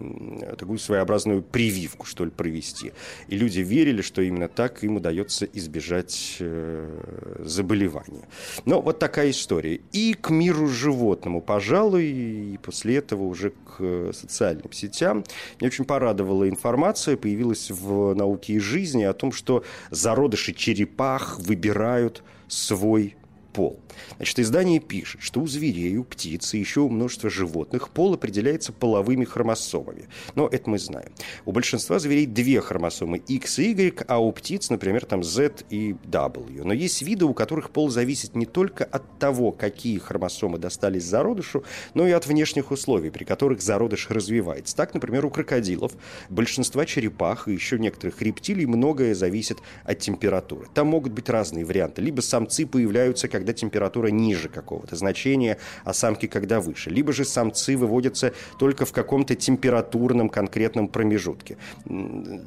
такую 0.58 0.78
своеобразную 0.78 1.42
прививку, 1.42 2.06
что 2.06 2.24
ли, 2.24 2.30
провести. 2.30 2.92
И 3.28 3.36
люди 3.36 3.60
верили, 3.60 4.02
что 4.02 4.22
именно 4.22 4.48
так 4.48 4.82
им 4.82 4.96
удается 4.96 5.41
избежать 5.44 6.36
э, 6.40 7.38
заболевания. 7.40 8.28
Но 8.64 8.80
вот 8.80 8.98
такая 8.98 9.30
история. 9.30 9.80
И 9.92 10.14
к 10.14 10.30
миру 10.30 10.66
животному, 10.66 11.40
пожалуй, 11.40 12.04
и 12.04 12.58
после 12.62 12.96
этого 12.96 13.24
уже 13.24 13.50
к 13.50 14.12
социальным 14.12 14.72
сетям. 14.72 15.24
Меня 15.60 15.68
очень 15.68 15.84
порадовала 15.84 16.48
информация, 16.48 17.16
появилась 17.16 17.70
в 17.70 18.14
«Науке 18.14 18.54
и 18.54 18.58
жизни» 18.58 19.04
о 19.04 19.12
том, 19.12 19.32
что 19.32 19.64
зародыши 19.90 20.52
черепах 20.52 21.38
выбирают 21.38 22.22
свой 22.48 23.16
пол. 23.52 23.80
Значит, 24.16 24.38
издание 24.38 24.80
пишет, 24.80 25.20
что 25.22 25.40
у 25.40 25.46
зверей, 25.46 25.96
у 25.96 26.04
птиц 26.04 26.54
и 26.54 26.58
еще 26.58 26.80
у 26.80 26.88
множества 26.88 27.30
животных 27.30 27.90
пол 27.90 28.14
определяется 28.14 28.72
половыми 28.72 29.24
хромосомами. 29.24 30.08
Но 30.34 30.48
это 30.48 30.70
мы 30.70 30.78
знаем. 30.78 31.12
У 31.44 31.52
большинства 31.52 31.98
зверей 31.98 32.26
две 32.26 32.60
хромосомы 32.60 33.18
X 33.18 33.58
и 33.58 33.70
Y, 33.72 34.04
а 34.08 34.18
у 34.18 34.32
птиц, 34.32 34.70
например, 34.70 35.04
там 35.04 35.22
Z 35.22 35.64
и 35.70 35.96
W. 36.04 36.64
Но 36.64 36.72
есть 36.72 37.02
виды, 37.02 37.24
у 37.24 37.34
которых 37.34 37.70
пол 37.70 37.90
зависит 37.90 38.34
не 38.34 38.46
только 38.46 38.84
от 38.84 39.18
того, 39.18 39.52
какие 39.52 39.98
хромосомы 39.98 40.58
достались 40.58 41.04
зародышу, 41.04 41.64
но 41.94 42.06
и 42.06 42.12
от 42.12 42.26
внешних 42.26 42.70
условий, 42.70 43.10
при 43.10 43.24
которых 43.24 43.60
зародыш 43.60 44.08
развивается. 44.08 44.76
Так, 44.76 44.94
например, 44.94 45.26
у 45.26 45.30
крокодилов, 45.30 45.92
большинства 46.28 46.86
черепах 46.86 47.48
и 47.48 47.52
еще 47.52 47.78
некоторых 47.78 48.22
рептилий 48.22 48.66
многое 48.66 49.14
зависит 49.14 49.58
от 49.84 49.98
температуры. 49.98 50.66
Там 50.74 50.88
могут 50.88 51.12
быть 51.12 51.28
разные 51.28 51.64
варианты. 51.64 52.02
Либо 52.02 52.20
самцы 52.20 52.66
появляются, 52.66 53.28
когда 53.28 53.41
температура 53.52 53.82
температура 53.82 54.08
ниже 54.08 54.48
какого-то 54.48 54.96
значения, 54.96 55.58
а 55.84 55.92
самки 55.92 56.26
когда 56.26 56.60
выше. 56.60 56.90
Либо 56.90 57.12
же 57.12 57.24
самцы 57.24 57.76
выводятся 57.76 58.32
только 58.58 58.84
в 58.84 58.92
каком-то 58.92 59.34
температурном 59.34 60.28
конкретном 60.28 60.88
промежутке. 60.88 61.56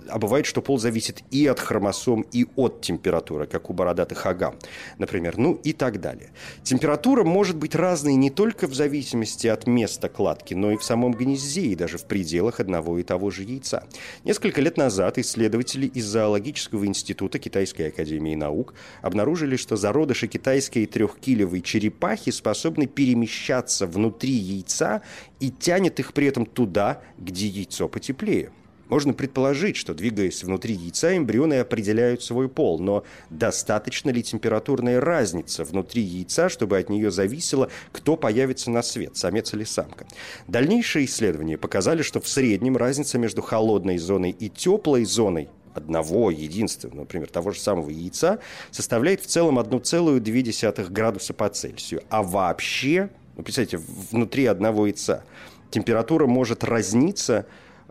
А 0.09 0.17
бывает, 0.17 0.45
что 0.45 0.61
пол 0.61 0.77
зависит 0.77 1.23
и 1.31 1.47
от 1.47 1.59
хромосом, 1.59 2.25
и 2.31 2.45
от 2.55 2.81
температуры, 2.81 3.47
как 3.47 3.69
у 3.69 3.73
бородатых 3.73 4.25
агам, 4.25 4.55
например, 4.97 5.37
ну 5.37 5.59
и 5.63 5.73
так 5.73 5.99
далее. 5.99 6.29
Температура 6.63 7.23
может 7.23 7.57
быть 7.57 7.75
разной 7.75 8.15
не 8.15 8.29
только 8.29 8.67
в 8.67 8.73
зависимости 8.73 9.47
от 9.47 9.67
места 9.67 10.09
кладки, 10.09 10.53
но 10.53 10.71
и 10.71 10.77
в 10.77 10.83
самом 10.83 11.13
гнезде, 11.13 11.61
и 11.61 11.75
даже 11.75 11.97
в 11.97 12.05
пределах 12.05 12.59
одного 12.59 12.97
и 12.99 13.03
того 13.03 13.29
же 13.29 13.43
яйца. 13.43 13.83
Несколько 14.23 14.61
лет 14.61 14.77
назад 14.77 15.17
исследователи 15.17 15.87
из 15.87 16.05
Зоологического 16.05 16.85
института 16.85 17.39
Китайской 17.39 17.89
академии 17.89 18.35
наук 18.35 18.73
обнаружили, 19.01 19.55
что 19.57 19.75
зародыши 19.75 20.27
китайской 20.27 20.84
трехкилевой 20.85 21.15
трехкилевой 21.35 21.61
черепахи 21.61 22.31
способны 22.31 22.87
перемещаться 22.87 23.87
внутри 23.87 24.31
яйца 24.31 25.01
и 25.39 25.49
тянет 25.49 25.99
их 25.99 26.13
при 26.13 26.27
этом 26.27 26.45
туда, 26.45 27.01
где 27.17 27.47
яйцо 27.47 27.87
потеплее. 27.87 28.51
Можно 28.87 29.13
предположить, 29.13 29.77
что, 29.77 29.95
двигаясь 29.95 30.43
внутри 30.43 30.75
яйца, 30.75 31.17
эмбрионы 31.17 31.55
определяют 31.55 32.21
свой 32.21 32.47
пол, 32.47 32.79
но 32.79 33.03
достаточно 33.31 34.11
ли 34.11 34.21
температурная 34.21 35.01
разница 35.01 35.63
внутри 35.63 36.03
яйца, 36.03 36.49
чтобы 36.49 36.77
от 36.77 36.89
нее 36.89 37.09
зависело, 37.09 37.69
кто 37.91 38.15
появится 38.15 38.69
на 38.69 38.83
свет, 38.83 39.17
самец 39.17 39.53
или 39.55 39.63
самка? 39.63 40.05
Дальнейшие 40.47 41.05
исследования 41.05 41.57
показали, 41.57 42.03
что 42.03 42.21
в 42.21 42.27
среднем 42.27 42.77
разница 42.77 43.17
между 43.17 43.41
холодной 43.41 43.97
зоной 43.97 44.31
и 44.31 44.49
теплой 44.49 45.05
зоной 45.05 45.49
одного 45.75 46.31
единственного, 46.31 47.01
например, 47.01 47.29
того 47.29 47.51
же 47.51 47.59
самого 47.59 47.89
яйца, 47.89 48.39
составляет 48.71 49.21
в 49.21 49.27
целом 49.27 49.59
1,2 49.59 50.89
градуса 50.89 51.33
по 51.33 51.49
Цельсию. 51.49 52.01
А 52.09 52.23
вообще, 52.23 53.09
ну, 53.37 53.43
представьте, 53.43 53.77
внутри 54.11 54.45
одного 54.45 54.87
яйца 54.87 55.23
температура 55.69 56.25
может 56.25 56.63
разниться 56.63 57.45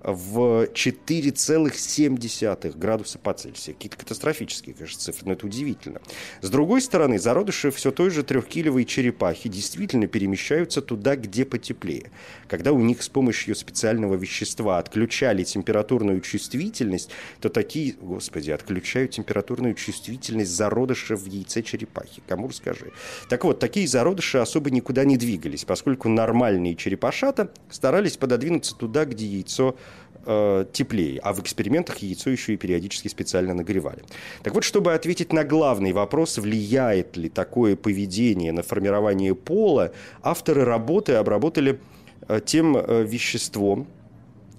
в 0.05 0.65
4,7 0.65 2.79
градуса 2.79 3.19
по 3.19 3.33
Цельсию. 3.33 3.75
Какие-то 3.75 3.97
катастрофические, 3.97 4.75
конечно, 4.75 5.01
цифры, 5.01 5.27
но 5.27 5.33
это 5.33 5.47
удивительно. 5.47 6.01
С 6.43 6.51
другой 6.51 6.83
стороны, 6.83 7.19
зародыши 7.19 7.71
все 7.71 7.91
той 7.91 8.11
же 8.11 8.23
трехкилевой 8.23 8.85
черепахи 8.85 9.49
действительно 9.49 10.07
перемещаются 10.07 10.83
туда, 10.83 11.17
где 11.17 11.47
потеплее. 11.47 12.11
Когда 12.49 12.73
у 12.73 12.81
них 12.81 13.03
с 13.03 13.09
помощью 13.09 13.55
специального 13.55 14.15
вещества 14.15 14.79
отключали 14.79 15.43
температурную 15.43 16.21
чувствительность, 16.21 17.09
то 17.41 17.49
такие, 17.49 17.95
господи, 18.01 18.51
отключают 18.51 19.13
температурную 19.13 19.75
чувствительность 19.75 20.51
зародыша 20.51 21.17
в 21.17 21.25
яйце 21.27 21.63
черепахи. 21.63 22.23
Кому 22.29 22.49
расскажи. 22.49 22.93
Так 23.31 23.45
вот, 23.45 23.59
такие 23.59 23.89
зародыши 23.89 24.37
особо 24.39 24.71
никуда 24.71 25.05
не 25.05 25.17
двигались, 25.17 25.65
поскольку 25.65 26.11
нормальные 26.11 26.77
черепашата 26.77 27.51
старались 27.71 28.19
пододвинуться 28.19 28.77
туда, 28.77 29.07
где 29.07 29.27
яйцо 29.27 29.77
э, 30.26 30.64
теплее, 30.73 31.21
а 31.23 31.33
в 31.33 31.40
экспериментах 31.40 31.99
яйцо 31.99 32.31
еще 32.31 32.54
и 32.54 32.57
периодически 32.57 33.09
специально 33.09 33.54
нагревали. 33.54 34.02
Так 34.43 34.54
вот, 34.54 34.64
чтобы 34.64 34.95
ответить 34.95 35.33
на 35.33 35.45
главный 35.45 35.93
вопрос, 35.93 36.38
влияет 36.38 37.16
ли 37.16 37.28
такое 37.28 37.76
поведение 37.76 38.52
на 38.52 38.62
формирование 38.62 39.35
пола, 39.35 39.93
авторы 40.23 40.64
работы 40.64 41.14
обработали 41.14 41.81
э, 42.28 42.40
тем 42.45 42.76
э, 42.76 43.04
веществом, 43.04 43.87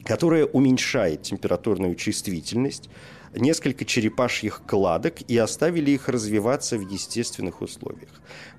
которое 0.03 0.45
уменьшает 0.45 1.23
температурную 1.23 1.95
чувствительность, 1.95 2.89
несколько 3.33 3.85
черепашьих 3.85 4.61
кладок 4.67 5.21
и 5.27 5.37
оставили 5.37 5.91
их 5.91 6.09
развиваться 6.09 6.77
в 6.77 6.81
естественных 6.81 7.61
условиях. 7.61 8.09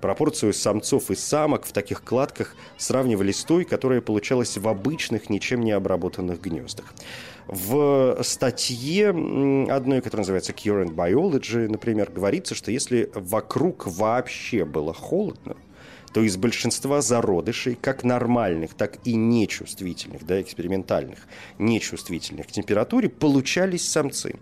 Пропорцию 0.01 0.53
самцов 0.53 1.11
и 1.11 1.15
самок 1.15 1.65
в 1.65 1.71
таких 1.71 2.03
кладках 2.03 2.55
сравнивали 2.77 3.31
с 3.31 3.43
той, 3.43 3.63
которая 3.65 4.01
получалась 4.01 4.57
в 4.57 4.67
обычных, 4.67 5.29
ничем 5.29 5.61
не 5.61 5.71
обработанных 5.71 6.41
гнездах. 6.41 6.93
В 7.47 8.21
статье 8.23 9.09
одной, 9.09 10.01
которая 10.01 10.23
называется 10.23 10.51
Current 10.51 10.93
Biology, 10.93 11.69
например, 11.69 12.11
говорится, 12.11 12.55
что 12.55 12.71
если 12.71 13.09
вокруг 13.13 13.87
вообще 13.87 14.65
было 14.65 14.93
холодно, 14.93 15.55
то 16.17 16.23
из 16.23 16.35
большинства 16.35 17.01
зародышей, 17.01 17.77
как 17.79 18.03
нормальных, 18.03 18.73
так 18.73 18.97
и 19.03 19.13
нечувствительных, 19.13 20.25
да, 20.25 20.41
экспериментальных, 20.41 21.19
нечувствительных 21.59 22.47
к 22.47 22.51
температуре, 22.51 23.07
получались 23.07 23.87
самцы. 23.87 24.33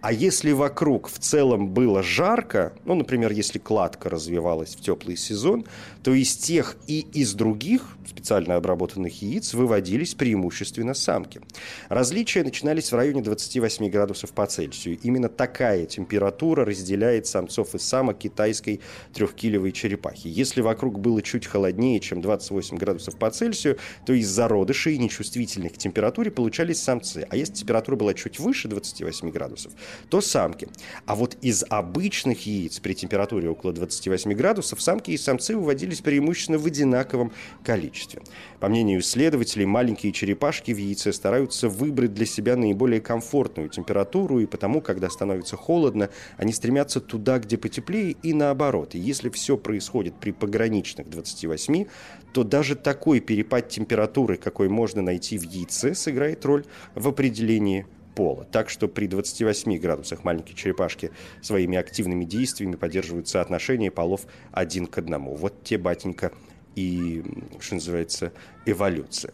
А 0.00 0.12
если 0.12 0.52
вокруг 0.52 1.08
в 1.08 1.18
целом 1.18 1.70
было 1.70 2.02
жарко, 2.02 2.72
ну, 2.84 2.94
например, 2.94 3.32
если 3.32 3.58
кладка 3.58 4.08
развивалась 4.08 4.76
в 4.76 4.80
теплый 4.80 5.16
сезон, 5.16 5.64
то 6.04 6.14
из 6.14 6.36
тех 6.36 6.76
и 6.86 7.00
из 7.12 7.34
других 7.34 7.96
специально 8.06 8.54
обработанных 8.54 9.20
яиц 9.22 9.54
выводились 9.54 10.14
преимущественно 10.14 10.94
самки. 10.94 11.40
Различия 11.88 12.44
начинались 12.44 12.92
в 12.92 12.94
районе 12.94 13.22
28 13.22 13.90
градусов 13.90 14.32
по 14.32 14.46
Цельсию. 14.46 14.98
Именно 15.02 15.28
такая 15.28 15.86
температура 15.86 16.64
разделяет 16.64 17.26
самцов 17.26 17.74
и 17.74 17.78
самок 17.78 18.18
китайской 18.18 18.80
трехкилевой 19.12 19.72
черепахи. 19.72 20.28
Если 20.28 20.60
вокруг 20.60 21.00
было 21.00 21.22
чуть 21.22 21.46
холоднее, 21.46 22.00
чем 22.00 22.20
28 22.20 22.76
градусов 22.76 23.16
по 23.16 23.30
Цельсию, 23.30 23.78
то 24.06 24.12
из 24.12 24.28
зародышей, 24.28 24.96
нечувствительных 24.96 25.74
к 25.74 25.78
температуре, 25.78 26.30
получались 26.30 26.80
самцы. 26.80 27.26
А 27.28 27.36
если 27.36 27.54
температура 27.54 27.96
была 27.96 28.14
чуть 28.14 28.38
выше 28.38 28.68
28 28.68 29.30
градусов, 29.30 29.72
то 30.08 30.20
самки. 30.20 30.68
А 31.06 31.14
вот 31.14 31.36
из 31.42 31.64
обычных 31.68 32.46
яиц 32.46 32.80
при 32.80 32.94
температуре 32.94 33.50
около 33.50 33.72
28 33.72 34.32
градусов 34.34 34.80
самки 34.80 35.10
и 35.10 35.16
самцы 35.16 35.56
выводились 35.56 36.00
преимущественно 36.00 36.58
в 36.58 36.66
одинаковом 36.66 37.32
количестве. 37.64 38.22
По 38.60 38.68
мнению 38.68 39.00
исследователей, 39.00 39.66
маленькие 39.66 40.12
черепашки 40.12 40.72
в 40.72 40.78
яйце 40.78 41.12
стараются 41.12 41.68
выбрать 41.68 42.14
для 42.14 42.26
себя 42.26 42.56
наиболее 42.56 43.00
комфортную 43.00 43.68
температуру, 43.68 44.40
и 44.40 44.46
потому, 44.46 44.80
когда 44.80 45.10
становится 45.10 45.56
холодно, 45.56 46.10
они 46.36 46.52
стремятся 46.52 47.00
туда, 47.00 47.38
где 47.38 47.56
потеплее, 47.56 48.16
и 48.22 48.32
наоборот. 48.32 48.94
И 48.94 48.98
если 48.98 49.28
все 49.30 49.56
происходит 49.56 50.14
при 50.14 50.32
пограничных 50.32 51.08
28, 51.08 51.86
то 52.32 52.44
даже 52.44 52.74
такой 52.76 53.20
перепад 53.20 53.68
температуры, 53.68 54.36
какой 54.36 54.68
можно 54.68 55.02
найти 55.02 55.38
в 55.38 55.42
яйце, 55.42 55.94
сыграет 55.94 56.44
роль 56.44 56.64
в 56.94 57.08
определении 57.08 57.86
пола. 58.18 58.44
Так 58.50 58.68
что 58.68 58.88
при 58.88 59.06
28 59.06 59.78
градусах 59.78 60.24
маленькие 60.24 60.56
черепашки 60.56 61.12
своими 61.40 61.78
активными 61.78 62.24
действиями 62.24 62.74
поддерживают 62.74 63.28
соотношение 63.28 63.92
полов 63.92 64.22
один 64.50 64.88
к 64.88 64.98
одному. 64.98 65.36
Вот 65.36 65.62
те, 65.62 65.78
батенька, 65.78 66.32
и, 66.74 67.22
что 67.60 67.76
называется, 67.76 68.32
эволюция. 68.66 69.32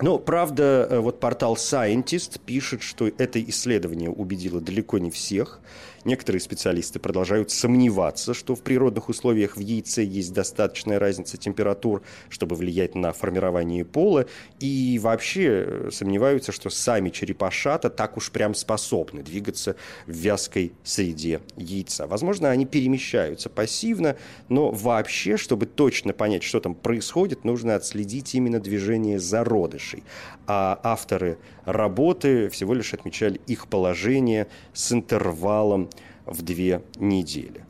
Но, 0.00 0.18
правда, 0.18 0.86
э, 0.90 0.98
вот 0.98 1.20
портал 1.20 1.56
Scientist 1.56 2.40
пишет, 2.44 2.82
что 2.82 3.08
это 3.08 3.42
исследование 3.42 4.10
убедило 4.10 4.60
далеко 4.60 4.98
не 4.98 5.10
всех– 5.10 5.60
Некоторые 6.04 6.40
специалисты 6.40 6.98
продолжают 6.98 7.50
сомневаться, 7.50 8.32
что 8.32 8.54
в 8.54 8.62
природных 8.62 9.10
условиях 9.10 9.56
в 9.56 9.60
яйце 9.60 10.02
есть 10.02 10.32
достаточная 10.32 10.98
разница 10.98 11.36
температур, 11.36 12.02
чтобы 12.30 12.56
влиять 12.56 12.94
на 12.94 13.12
формирование 13.12 13.84
пола, 13.84 14.26
и 14.60 14.98
вообще 15.02 15.64
э, 15.66 15.90
сомневаются, 15.92 16.52
что 16.52 16.70
сами 16.70 17.10
черепашата 17.10 17.90
так 17.90 18.16
уж 18.16 18.30
прям 18.30 18.54
способны 18.54 19.22
двигаться 19.22 19.76
в 20.06 20.12
вязкой 20.12 20.72
среде 20.84 21.42
яйца. 21.56 22.06
Возможно, 22.06 22.50
они 22.50 22.64
перемещаются 22.64 23.50
пассивно, 23.50 24.16
но 24.48 24.70
вообще, 24.70 25.36
чтобы 25.36 25.66
точно 25.66 26.14
понять, 26.14 26.44
что 26.44 26.60
там 26.60 26.74
происходит, 26.74 27.44
нужно 27.44 27.74
отследить 27.74 28.34
именно 28.34 28.58
движение 28.58 29.20
зародышей. 29.90 30.02
А 30.46 30.80
авторы 30.82 31.38
работы 31.64 32.48
всего 32.48 32.74
лишь 32.74 32.94
отмечали 32.94 33.40
их 33.46 33.68
положение 33.68 34.46
с 34.72 34.92
интервалом 34.92 35.88
в 36.26 36.42
две 36.42 36.82
недели. 36.96 37.64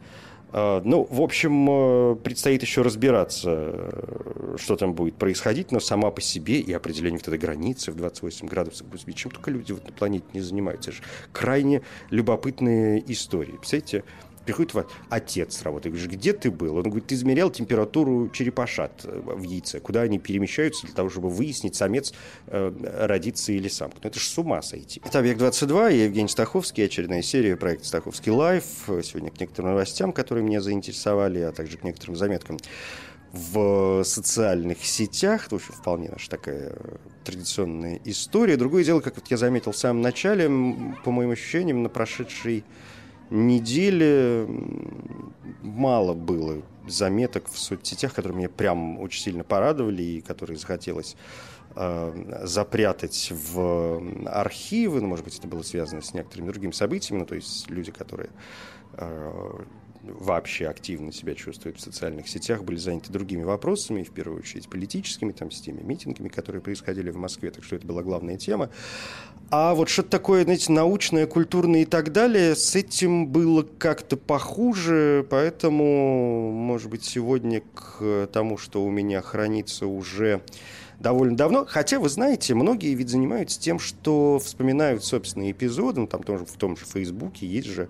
А, 0.53 0.83
ну, 0.85 1.07
в 1.09 1.21
общем, 1.21 1.69
э, 1.71 2.17
предстоит 2.17 2.63
еще 2.63 2.83
разбираться, 2.83 3.51
э, 3.53 4.57
что 4.59 4.77
там 4.77 4.95
будет 4.95 5.15
происходить, 5.15 5.71
но 5.71 5.79
сама 5.79 6.11
по 6.11 6.21
себе 6.21 6.59
и 6.59 6.73
определение 6.73 7.19
вот 7.19 7.29
этой 7.29 7.39
границы 7.39 7.93
в 7.93 7.97
28 7.97 8.49
градусов, 8.49 8.89
господи, 8.89 9.17
чем 9.17 9.31
только 9.31 9.51
люди 9.51 9.73
вот 9.73 9.87
на 9.87 9.93
планете 9.93 10.25
не 10.33 10.41
занимаются. 10.41 10.91
Это 10.91 10.99
же 10.99 11.05
крайне 11.33 11.83
любопытные 12.11 13.01
истории. 13.13 13.53
Представляете, 13.53 14.05
Приходит 14.51 14.75
отец 15.11 15.59
с 15.59 15.63
работы, 15.63 15.91
говоришь, 15.91 16.09
где 16.09 16.33
ты 16.33 16.51
был? 16.51 16.79
Он 16.79 16.83
говорит, 16.83 17.07
ты 17.07 17.15
измерял 17.15 17.51
температуру 17.51 18.29
черепашат 18.31 19.05
в 19.05 19.43
яйце, 19.45 19.79
куда 19.79 20.01
они 20.01 20.19
перемещаются 20.19 20.87
для 20.87 20.95
того, 20.97 21.09
чтобы 21.09 21.29
выяснить, 21.29 21.77
самец 21.77 22.13
э, 22.49 22.73
родится 23.07 23.53
или 23.53 23.69
самка. 23.69 23.99
Ну, 24.03 24.09
это 24.09 24.19
же 24.19 24.25
с 24.25 24.37
ума 24.37 24.61
сойти. 24.61 25.01
Это 25.05 25.21
«Объект-22», 25.21 25.93
я 25.95 26.05
Евгений 26.07 26.27
Стаховский, 26.27 26.85
очередная 26.85 27.23
серия 27.23 27.57
проекта 27.57 27.87
«Стаховский 27.87 28.33
лайф». 28.33 28.65
Сегодня 28.89 29.31
к 29.31 29.39
некоторым 29.39 29.71
новостям, 29.71 30.13
которые 30.13 30.45
меня 30.45 30.61
заинтересовали, 30.61 31.39
а 31.39 31.53
также 31.53 31.79
к 31.79 31.85
некоторым 31.85 32.17
заметкам 32.17 32.59
в 33.31 34.03
социальных 34.03 34.85
сетях, 34.85 35.47
это 35.47 35.55
вообще 35.55 35.73
вполне 35.73 36.09
наша 36.09 36.29
такая 36.29 36.73
традиционная 37.23 38.01
история. 38.05 38.57
Другое 38.57 38.83
дело, 38.83 38.99
как 38.99 39.15
вот 39.15 39.29
я 39.29 39.37
заметил 39.37 39.71
в 39.71 39.77
самом 39.77 40.03
начале, 40.03 40.49
по 41.05 41.13
моим 41.13 41.31
ощущениям, 41.31 41.85
на 41.85 41.89
прошедшей 41.89 42.65
неделе 43.31 44.47
мало 45.63 46.15
было 46.15 46.63
заметок 46.87 47.49
в 47.49 47.59
соцсетях, 47.59 48.15
которые 48.15 48.37
меня 48.39 48.49
прям 48.49 48.99
очень 48.99 49.23
сильно 49.23 49.45
порадовали 49.45 50.03
и 50.03 50.21
которые 50.21 50.57
захотелось 50.57 51.17
э, 51.77 52.43
запрятать 52.45 53.33
в 53.33 54.03
архивы. 54.27 55.01
Ну, 55.01 55.09
может 55.09 55.25
быть, 55.25 55.39
это 55.39 55.49
было 55.49 55.63
связано 55.63 56.03
с 56.03 56.15
некоторыми 56.15 56.49
другими 56.49 56.73
событиями. 56.73 57.21
Ну, 57.21 57.27
то 57.27 57.35
есть 57.35 57.71
люди, 57.71 57.93
которые 57.93 58.31
э, 58.95 59.65
вообще 60.03 60.67
активно 60.67 61.13
себя 61.13 61.35
чувствуют 61.35 61.79
в 61.79 61.81
социальных 61.81 62.29
сетях, 62.29 62.65
были 62.65 62.77
заняты 62.77 63.13
другими 63.13 63.43
вопросами, 63.43 64.03
в 64.03 64.11
первую 64.11 64.41
очередь 64.41 64.69
политическими, 64.69 65.33
там, 65.33 65.51
с 65.51 65.61
теми 65.61 65.83
митингами, 65.83 66.29
которые 66.29 66.63
происходили 66.63 67.11
в 67.11 67.17
Москве, 67.17 67.51
так 67.51 67.65
что 67.65 67.77
это 67.77 67.87
была 67.87 68.03
главная 68.03 68.37
тема. 68.37 68.71
А 69.51 69.75
вот 69.75 69.89
что-то 69.89 70.11
такое, 70.11 70.45
знаете, 70.45 70.73
научное, 70.73 71.27
культурное 71.27 71.83
и 71.83 71.85
так 71.85 72.13
далее, 72.13 72.55
с 72.55 72.77
этим 72.77 73.27
было 73.27 73.67
как-то 73.79 74.17
похуже, 74.17 75.27
поэтому, 75.29 76.53
может 76.53 76.89
быть, 76.89 77.05
сегодня 77.05 77.63
к 77.75 78.29
тому, 78.33 78.59
что 78.59 78.85
у 78.85 78.91
меня 78.91 79.21
хранится 79.23 79.87
уже 79.87 80.43
довольно 81.01 81.37
давно. 81.37 81.67
Хотя, 81.67 81.99
вы 81.99 82.09
знаете, 82.09 82.55
многие 82.55 82.95
ведь 82.95 83.09
занимаются 83.09 83.61
тем, 83.61 83.79
что 83.79 84.39
вспоминают 84.39 85.03
собственные 85.05 85.53
эпизоды, 85.53 86.01
ну, 86.01 86.07
там 86.07 86.23
тоже 86.23 86.45
в 86.45 86.53
том 86.53 86.77
же 86.77 86.85
Фейсбуке 86.85 87.47
есть 87.47 87.69
же 87.69 87.89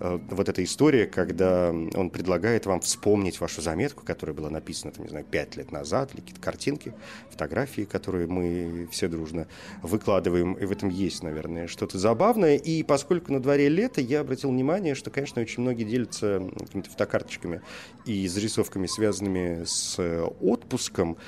э, 0.00 0.18
вот 0.30 0.48
эта 0.48 0.64
история, 0.64 1.06
когда 1.06 1.70
он 1.70 2.10
предлагает 2.10 2.64
вам 2.64 2.80
вспомнить 2.80 3.38
вашу 3.38 3.60
заметку, 3.60 4.04
которая 4.04 4.34
была 4.34 4.48
написана, 4.48 4.92
там, 4.92 5.04
не 5.04 5.10
знаю, 5.10 5.26
пять 5.30 5.56
лет 5.56 5.70
назад, 5.72 6.14
или 6.14 6.20
какие-то 6.20 6.40
картинки, 6.40 6.94
фотографии, 7.30 7.82
которые 7.82 8.26
мы 8.26 8.88
все 8.90 9.08
дружно 9.08 9.46
выкладываем, 9.82 10.54
и 10.54 10.64
в 10.64 10.72
этом 10.72 10.88
есть, 10.88 11.22
наверное, 11.22 11.66
что-то 11.66 11.98
забавное. 11.98 12.56
И 12.56 12.82
поскольку 12.82 13.30
на 13.32 13.40
дворе 13.40 13.68
лето, 13.68 14.00
я 14.00 14.20
обратил 14.20 14.50
внимание, 14.50 14.94
что, 14.94 15.10
конечно, 15.10 15.42
очень 15.42 15.62
многие 15.62 15.84
делятся 15.84 16.42
какими-то 16.58 16.90
фотокарточками 16.90 17.60
и 18.06 18.26
зарисовками, 18.26 18.86
связанными 18.86 19.64
с 19.64 19.98
отпуском, 20.40 21.18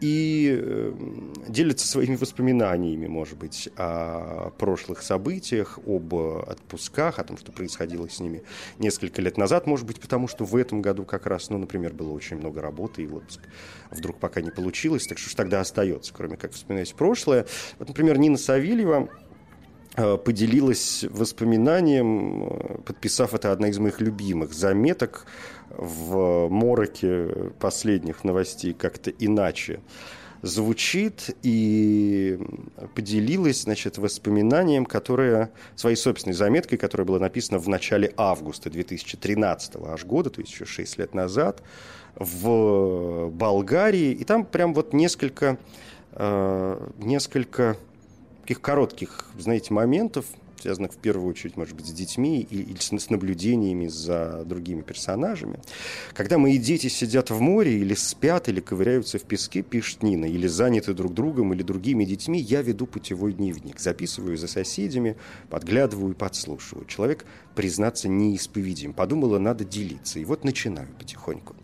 и 0.00 0.58
э, 0.60 0.92
делятся 1.48 1.86
своими 1.86 2.16
воспоминаниями, 2.16 3.06
может 3.06 3.38
быть, 3.38 3.68
о 3.76 4.50
прошлых 4.58 5.02
событиях, 5.02 5.78
об 5.86 6.14
отпусках, 6.14 7.18
о 7.18 7.24
том, 7.24 7.38
что 7.38 7.52
происходило 7.52 8.08
с 8.08 8.20
ними 8.20 8.42
несколько 8.78 9.22
лет 9.22 9.38
назад, 9.38 9.66
может 9.66 9.86
быть, 9.86 10.00
потому 10.00 10.28
что 10.28 10.44
в 10.44 10.54
этом 10.56 10.82
году 10.82 11.04
как 11.04 11.26
раз, 11.26 11.48
ну, 11.50 11.58
например, 11.58 11.94
было 11.94 12.12
очень 12.12 12.36
много 12.36 12.60
работы, 12.60 13.02
и 13.02 13.08
отпуск 13.08 13.40
вдруг 13.90 14.18
пока 14.18 14.40
не 14.40 14.50
получилось, 14.50 15.06
так 15.06 15.18
что 15.18 15.30
ж 15.30 15.34
тогда 15.34 15.60
остается, 15.60 16.12
кроме 16.12 16.36
как 16.36 16.52
вспоминать 16.52 16.94
прошлое. 16.94 17.46
Вот, 17.78 17.88
например, 17.88 18.18
Нина 18.18 18.36
Савельева 18.36 19.08
э, 19.96 20.16
поделилась 20.18 21.04
воспоминанием, 21.08 22.44
э, 22.44 22.78
подписав 22.84 23.32
это 23.34 23.52
одна 23.52 23.68
из 23.68 23.78
моих 23.78 24.00
любимых 24.00 24.52
заметок 24.52 25.26
в 25.70 26.48
мороке 26.48 27.52
последних 27.58 28.24
новостей 28.24 28.72
как-то 28.72 29.10
иначе 29.10 29.80
звучит 30.42 31.36
и 31.42 32.38
поделилась, 32.94 33.62
значит, 33.62 33.98
воспоминанием, 33.98 34.86
которое, 34.86 35.50
своей 35.74 35.96
собственной 35.96 36.34
заметкой, 36.34 36.78
которая 36.78 37.06
была 37.06 37.18
написана 37.18 37.58
в 37.58 37.68
начале 37.68 38.12
августа 38.16 38.70
2013 38.70 39.76
аж 39.76 40.04
года, 40.04 40.30
то 40.30 40.40
есть 40.40 40.52
еще 40.52 40.64
6 40.64 40.98
лет 40.98 41.14
назад, 41.14 41.62
в 42.14 43.28
Болгарии. 43.30 44.12
И 44.12 44.24
там 44.24 44.44
прям 44.44 44.74
вот 44.74 44.92
несколько, 44.92 45.58
э, 46.12 46.88
несколько 46.98 47.76
таких 48.42 48.60
коротких, 48.60 49.26
знаете, 49.38 49.74
моментов, 49.74 50.26
связанных 50.60 50.92
в 50.92 50.96
первую 50.96 51.28
очередь, 51.28 51.56
может 51.56 51.74
быть, 51.74 51.86
с 51.86 51.92
детьми 51.92 52.40
или 52.42 52.76
с 52.78 53.10
наблюдениями 53.10 53.88
за 53.88 54.44
другими 54.44 54.82
персонажами. 54.82 55.60
Когда 56.12 56.38
мои 56.38 56.58
дети 56.58 56.88
сидят 56.88 57.30
в 57.30 57.40
море 57.40 57.78
или 57.78 57.94
спят, 57.94 58.48
или 58.48 58.60
ковыряются 58.60 59.18
в 59.18 59.22
песке, 59.22 59.62
пишет 59.62 60.02
Нина, 60.02 60.24
или 60.24 60.46
заняты 60.46 60.94
друг 60.94 61.14
другом 61.14 61.52
или 61.52 61.62
другими 61.62 62.04
детьми, 62.04 62.40
я 62.40 62.62
веду 62.62 62.86
путевой 62.86 63.32
дневник, 63.32 63.80
записываю 63.80 64.36
за 64.36 64.48
соседями, 64.48 65.16
подглядываю 65.50 66.12
и 66.12 66.16
подслушиваю. 66.16 66.86
Человек, 66.86 67.24
признаться, 67.56 68.08
неисповедим. 68.08 68.92
Подумала, 68.92 69.40
надо 69.40 69.64
делиться. 69.64 70.20
И 70.20 70.24
вот 70.24 70.44
начинаю 70.44 70.88
потихоньку. 70.98 71.56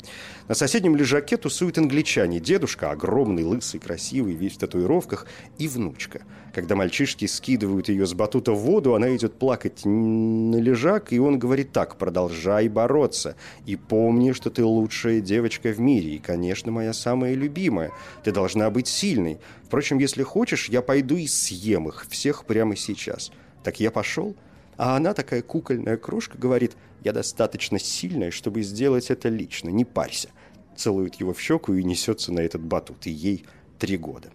На 0.48 0.56
соседнем 0.56 0.96
лежаке 0.96 1.36
тусуют 1.36 1.78
англичане. 1.78 2.40
Дедушка 2.40 2.90
огромный, 2.90 3.44
лысый, 3.44 3.78
красивый, 3.78 4.34
весь 4.34 4.54
в 4.54 4.58
татуировках, 4.58 5.26
и 5.58 5.68
внучка. 5.68 6.22
Когда 6.52 6.74
мальчишки 6.74 7.26
скидывают 7.26 7.88
ее 7.88 8.06
с 8.06 8.12
батута 8.12 8.52
в 8.52 8.58
воду, 8.58 8.94
она 8.94 9.14
идет 9.14 9.38
плакать 9.38 9.84
на 9.84 10.56
лежак, 10.56 11.12
и 11.12 11.18
он 11.18 11.38
говорит 11.38 11.72
так, 11.72 11.96
продолжай 11.96 12.68
бороться. 12.68 13.36
И 13.64 13.76
помни, 13.76 14.32
что 14.32 14.50
ты 14.50 14.64
лучшая 14.64 15.20
девочка 15.20 15.70
в 15.70 15.78
мире, 15.78 16.16
и, 16.16 16.18
конечно, 16.18 16.72
моя 16.72 16.92
самая 16.92 17.34
любимая. 17.34 17.92
Ты 18.24 18.32
должна 18.32 18.68
быть 18.70 18.88
сильной. 18.88 19.38
Впрочем, 19.64 19.98
если 19.98 20.22
хочешь, 20.22 20.68
я 20.68 20.82
пойду 20.82 21.16
и 21.16 21.26
съем 21.26 21.88
их 21.88 22.06
всех 22.08 22.44
прямо 22.44 22.76
сейчас. 22.76 23.30
Так 23.62 23.78
я 23.80 23.90
пошел, 23.90 24.34
а 24.82 24.96
она 24.96 25.14
такая 25.14 25.42
кукольная 25.42 25.96
крошка 25.96 26.36
говорит, 26.36 26.72
я 27.04 27.12
достаточно 27.12 27.78
сильная, 27.78 28.32
чтобы 28.32 28.62
сделать 28.62 29.12
это 29.12 29.28
лично, 29.28 29.68
не 29.68 29.84
парься. 29.84 30.30
Целует 30.76 31.14
его 31.14 31.32
в 31.32 31.40
щеку 31.40 31.74
и 31.74 31.84
несется 31.84 32.32
на 32.32 32.40
этот 32.40 32.62
батут, 32.62 33.06
и 33.06 33.10
ей 33.12 33.44
три 33.78 33.96
года. 33.96 34.32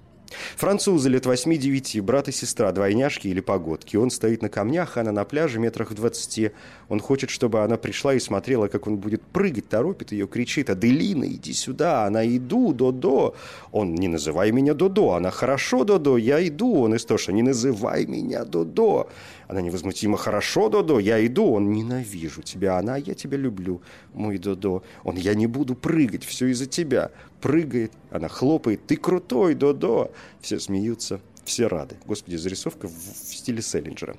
Французы 0.55 1.09
лет 1.09 1.25
8-9, 1.25 2.01
брат 2.01 2.27
и 2.29 2.31
сестра, 2.31 2.71
двойняшки 2.71 3.27
или 3.27 3.39
погодки. 3.39 3.97
Он 3.97 4.09
стоит 4.09 4.41
на 4.41 4.49
камнях, 4.49 4.97
она 4.97 5.11
на 5.11 5.25
пляже 5.25 5.59
метрах 5.59 5.91
в 5.91 5.95
20. 5.95 6.51
Он 6.89 6.99
хочет, 6.99 7.29
чтобы 7.29 7.63
она 7.63 7.77
пришла 7.77 8.13
и 8.13 8.19
смотрела, 8.19 8.67
как 8.67 8.87
он 8.87 8.97
будет 8.97 9.21
прыгать, 9.23 9.69
торопит 9.69 10.11
ее, 10.11 10.27
кричит 10.27 10.69
«Аделина, 10.69 11.25
иди 11.25 11.53
сюда!» 11.53 12.05
Она 12.05 12.25
«Иду, 12.25 12.73
Додо!» 12.73 13.35
Он 13.71 13.95
«Не 13.95 14.07
называй 14.07 14.51
меня 14.51 14.73
Додо!» 14.73 15.13
Она 15.13 15.31
«Хорошо, 15.31 15.83
Додо, 15.83 16.17
я 16.17 16.45
иду!» 16.47 16.81
Он 16.81 16.95
Истоша 16.95 17.31
«Не 17.31 17.43
называй 17.43 18.05
меня 18.05 18.45
Додо!» 18.45 19.09
Она 19.47 19.61
невозмутимо 19.61 20.17
«Хорошо, 20.17 20.69
Додо, 20.69 20.99
я 20.99 21.25
иду!» 21.25 21.53
Он 21.53 21.71
«Ненавижу 21.71 22.41
тебя!» 22.41 22.77
Она 22.77 22.97
«Я 22.97 23.13
тебя 23.13 23.37
люблю, 23.37 23.81
мой 24.13 24.37
Додо!» 24.37 24.83
Он 25.03 25.15
«Я 25.15 25.35
не 25.35 25.47
буду 25.47 25.75
прыгать, 25.75 26.25
все 26.25 26.47
из-за 26.47 26.65
тебя!» 26.65 27.11
Прыгает, 27.41 27.93
она 28.11 28.27
хлопает 28.27 28.85
«Ты 28.87 28.97
крутой, 28.97 29.55
Додо!» 29.55 30.11
Все 30.41 30.59
смеются, 30.59 31.21
все 31.45 31.67
рады. 31.67 31.95
Господи, 32.05 32.35
зарисовка 32.35 32.87
в, 32.87 32.91
стиле 32.91 33.61
Селлинджера. 33.61 34.17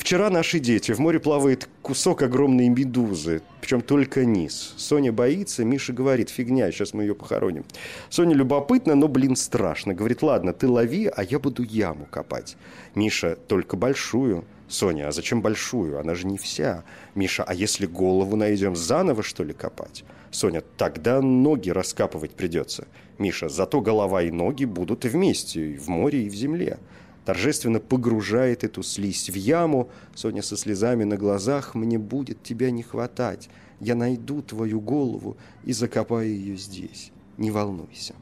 Вчера 0.00 0.30
наши 0.30 0.60
дети. 0.60 0.92
В 0.92 0.98
море 0.98 1.20
плавает 1.20 1.68
кусок 1.82 2.22
огромной 2.22 2.70
медузы, 2.70 3.42
причем 3.60 3.82
только 3.82 4.24
низ. 4.24 4.72
Соня 4.78 5.12
боится, 5.12 5.62
Миша 5.62 5.92
говорит, 5.92 6.30
фигня, 6.30 6.72
сейчас 6.72 6.94
мы 6.94 7.02
ее 7.02 7.14
похороним. 7.14 7.66
Соня 8.08 8.34
любопытна, 8.34 8.94
но, 8.94 9.08
блин, 9.08 9.36
страшно. 9.36 9.92
Говорит, 9.92 10.22
ладно, 10.22 10.54
ты 10.54 10.66
лови, 10.68 11.12
а 11.14 11.22
я 11.22 11.38
буду 11.38 11.62
яму 11.62 12.06
копать. 12.10 12.56
Миша, 12.94 13.36
только 13.46 13.76
большую. 13.76 14.46
Соня, 14.68 15.06
а 15.06 15.12
зачем 15.12 15.42
большую? 15.42 16.00
Она 16.00 16.14
же 16.14 16.26
не 16.26 16.38
вся. 16.38 16.82
Миша, 17.14 17.44
а 17.44 17.52
если 17.52 17.84
голову 17.84 18.36
найдем, 18.36 18.76
заново, 18.76 19.22
что 19.22 19.44
ли, 19.44 19.52
копать? 19.52 20.04
Соня, 20.30 20.62
тогда 20.78 21.20
ноги 21.20 21.68
раскапывать 21.68 22.30
придется. 22.30 22.88
Миша, 23.18 23.50
зато 23.50 23.82
голова 23.82 24.22
и 24.22 24.30
ноги 24.30 24.64
будут 24.64 25.04
вместе, 25.04 25.72
и 25.72 25.76
в 25.76 25.88
море, 25.88 26.22
и 26.22 26.30
в 26.30 26.34
земле. 26.34 26.78
Торжественно 27.24 27.80
погружает 27.80 28.64
эту 28.64 28.82
слизь 28.82 29.28
в 29.28 29.34
яму. 29.34 29.90
Соня 30.14 30.42
со 30.42 30.56
слезами 30.56 31.04
на 31.04 31.16
глазах, 31.16 31.74
мне 31.74 31.98
будет 31.98 32.42
тебя 32.42 32.70
не 32.70 32.82
хватать. 32.82 33.48
Я 33.78 33.94
найду 33.94 34.42
твою 34.42 34.80
голову 34.80 35.36
и 35.64 35.72
закопаю 35.72 36.28
ее 36.28 36.56
здесь. 36.56 37.12
Не 37.36 37.50
волнуйся. 37.50 38.14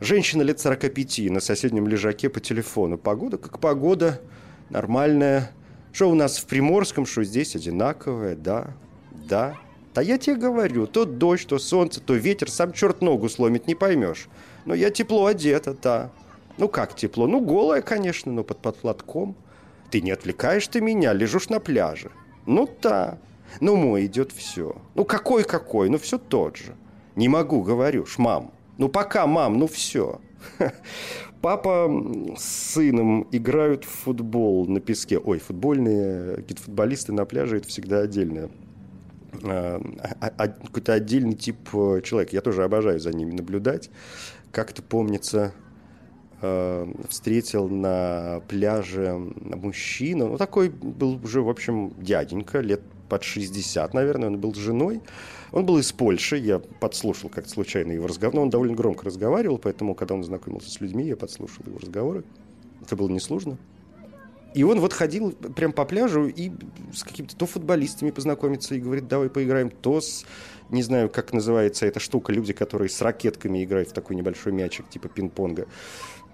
Женщина 0.00 0.42
лет 0.42 0.60
45 0.60 1.30
на 1.30 1.40
соседнем 1.40 1.88
лежаке 1.88 2.28
по 2.28 2.40
телефону. 2.40 2.98
Погода 2.98 3.36
как 3.36 3.58
погода, 3.58 4.20
нормальная. 4.70 5.50
Что 5.92 6.10
у 6.10 6.14
нас 6.14 6.38
в 6.38 6.46
Приморском, 6.46 7.06
что 7.06 7.24
здесь 7.24 7.56
одинаковое, 7.56 8.36
да, 8.36 8.74
да. 9.28 9.56
Да 9.94 10.02
я 10.02 10.16
тебе 10.16 10.36
говорю, 10.36 10.86
то 10.86 11.04
дождь, 11.04 11.48
то 11.48 11.58
солнце, 11.58 12.00
то 12.00 12.14
ветер, 12.14 12.50
сам 12.50 12.72
черт 12.72 13.00
ногу 13.00 13.28
сломит, 13.28 13.66
не 13.66 13.74
поймешь. 13.74 14.28
Но 14.64 14.74
я 14.74 14.90
тепло 14.90 15.26
одета, 15.26 15.74
да. 15.82 16.12
Ну 16.58 16.68
как 16.68 16.94
тепло? 16.94 17.26
Ну 17.26 17.40
голая, 17.40 17.82
конечно, 17.82 18.32
но 18.32 18.44
под, 18.44 18.58
под 18.58 18.76
платком. 18.76 19.36
Ты 19.90 20.00
не 20.00 20.10
отвлекаешь 20.10 20.68
ты 20.68 20.80
меня, 20.80 21.12
лежишь 21.12 21.48
на 21.48 21.60
пляже. 21.60 22.10
Ну 22.46 22.68
да. 22.82 23.18
Ну 23.60 23.76
мой 23.76 24.06
идет 24.06 24.32
все. 24.32 24.76
Ну 24.94 25.04
какой-какой, 25.04 25.88
ну 25.88 25.98
все 25.98 26.18
тот 26.18 26.56
же. 26.56 26.74
Не 27.16 27.28
могу, 27.28 27.62
говорю, 27.62 28.06
мам. 28.18 28.52
Ну 28.76 28.88
пока, 28.88 29.26
мам, 29.26 29.58
ну 29.58 29.66
все. 29.66 30.20
Папа 31.40 31.90
с 32.36 32.72
сыном 32.72 33.26
играют 33.30 33.84
в 33.84 33.88
футбол 33.88 34.66
на 34.66 34.80
песке. 34.80 35.18
Ой, 35.18 35.38
футбольные 35.38 36.36
какие-то 36.36 36.62
футболисты 36.62 37.12
на 37.12 37.24
пляже 37.24 37.58
это 37.58 37.68
всегда 37.68 38.00
отдельно 38.00 38.50
а, 39.44 39.80
а, 40.20 40.32
а, 40.36 40.48
какой-то 40.48 40.94
отдельный 40.94 41.34
тип 41.34 41.56
э, 41.72 42.00
человека. 42.02 42.34
Я 42.34 42.40
тоже 42.40 42.64
обожаю 42.64 42.98
за 42.98 43.12
ними 43.12 43.32
наблюдать. 43.32 43.90
Как-то 44.50 44.82
помнится, 44.82 45.52
встретил 46.40 47.68
на 47.68 48.40
пляже 48.48 49.12
мужчину, 49.14 50.28
ну 50.28 50.36
такой 50.36 50.68
был 50.68 51.20
уже, 51.22 51.42
в 51.42 51.48
общем, 51.48 51.92
дяденька, 51.98 52.60
лет 52.60 52.80
под 53.08 53.22
60, 53.22 53.94
наверное, 53.94 54.28
он 54.28 54.38
был 54.38 54.54
с 54.54 54.58
женой. 54.58 55.00
Он 55.50 55.64
был 55.64 55.78
из 55.78 55.92
Польши, 55.92 56.36
я 56.36 56.58
подслушал 56.58 57.30
как-то 57.30 57.50
случайно 57.50 57.92
его 57.92 58.06
разговор, 58.06 58.34
но 58.34 58.42
он 58.42 58.50
довольно 58.50 58.74
громко 58.74 59.06
разговаривал, 59.06 59.58
поэтому, 59.58 59.94
когда 59.94 60.14
он 60.14 60.22
знакомился 60.22 60.70
с 60.70 60.80
людьми, 60.80 61.06
я 61.06 61.16
подслушал 61.16 61.64
его 61.66 61.78
разговоры. 61.78 62.22
Это 62.82 62.96
было 62.96 63.08
несложно. 63.08 63.56
И 64.54 64.62
он 64.62 64.80
вот 64.80 64.92
ходил 64.92 65.32
прям 65.32 65.72
по 65.72 65.84
пляжу 65.84 66.26
и 66.26 66.50
с 66.94 67.02
какими-то 67.02 67.36
то 67.36 67.46
футболистами 67.46 68.10
познакомиться 68.10 68.74
и 68.74 68.80
говорит, 68.80 69.06
давай 69.06 69.28
поиграем, 69.28 69.70
то 69.70 70.00
с, 70.00 70.24
не 70.70 70.82
знаю, 70.82 71.10
как 71.10 71.32
называется 71.32 71.86
эта 71.86 72.00
штука, 72.00 72.32
люди, 72.32 72.52
которые 72.52 72.88
с 72.88 73.00
ракетками 73.00 73.62
играют 73.62 73.90
в 73.90 73.92
такой 73.92 74.16
небольшой 74.16 74.52
мячик, 74.52 74.88
типа 74.88 75.08
пинг-понга. 75.08 75.66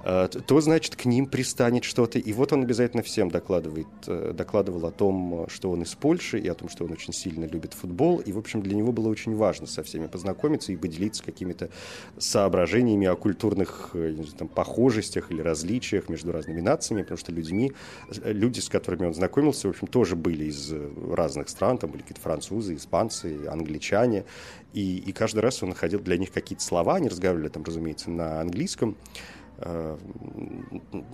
Э, 0.04 0.28
то, 0.28 0.60
значит, 0.60 0.96
к 0.96 1.04
ним 1.04 1.26
пристанет 1.26 1.84
что-то. 1.84 2.18
И 2.18 2.32
вот 2.32 2.52
он 2.52 2.62
обязательно 2.62 3.02
всем 3.02 3.30
докладывает, 3.30 3.86
э, 4.06 4.32
докладывал 4.34 4.86
о 4.86 4.90
том, 4.90 5.46
что 5.48 5.70
он 5.70 5.82
из 5.82 5.94
Польши, 5.94 6.38
и 6.38 6.48
о 6.48 6.54
том, 6.54 6.68
что 6.68 6.84
он 6.84 6.92
очень 6.92 7.12
сильно 7.12 7.44
любит 7.44 7.74
футбол. 7.74 8.18
И, 8.18 8.32
в 8.32 8.38
общем, 8.38 8.62
для 8.62 8.74
него 8.74 8.92
было 8.92 9.08
очень 9.08 9.34
важно 9.34 9.66
со 9.66 9.82
всеми 9.82 10.06
познакомиться 10.06 10.72
и 10.72 10.76
поделиться 10.76 11.22
какими-то 11.22 11.70
соображениями 12.18 13.06
о 13.06 13.16
культурных 13.16 13.90
знаю, 13.92 14.26
там, 14.38 14.48
похожестях 14.48 15.30
или 15.30 15.40
различиях 15.40 16.08
между 16.08 16.32
разными 16.32 16.60
нациями, 16.60 17.02
потому 17.02 17.18
что 17.18 17.32
людьми, 17.32 17.72
люди, 18.24 18.60
с 18.60 18.68
которыми 18.68 19.06
он 19.06 19.14
знакомился, 19.14 19.68
в 19.68 19.70
общем, 19.70 19.86
тоже 19.86 20.16
были 20.16 20.44
из 20.46 20.72
разных 21.10 21.48
стран, 21.48 21.78
там 21.78 21.90
были 21.90 22.02
какие-то 22.02 22.20
французы, 22.20 22.76
испанцы, 22.76 23.46
англичане. 23.48 24.24
И, 24.72 24.98
и 24.98 25.12
каждый 25.12 25.40
раз 25.40 25.62
он 25.62 25.70
находил 25.70 26.00
для 26.00 26.18
них 26.18 26.32
какие-то 26.32 26.64
слова, 26.64 26.96
они 26.96 27.08
разговаривали 27.08 27.48
там, 27.48 27.62
разумеется, 27.62 28.10
на 28.10 28.40
английском, 28.40 28.96
э, 28.96 29.33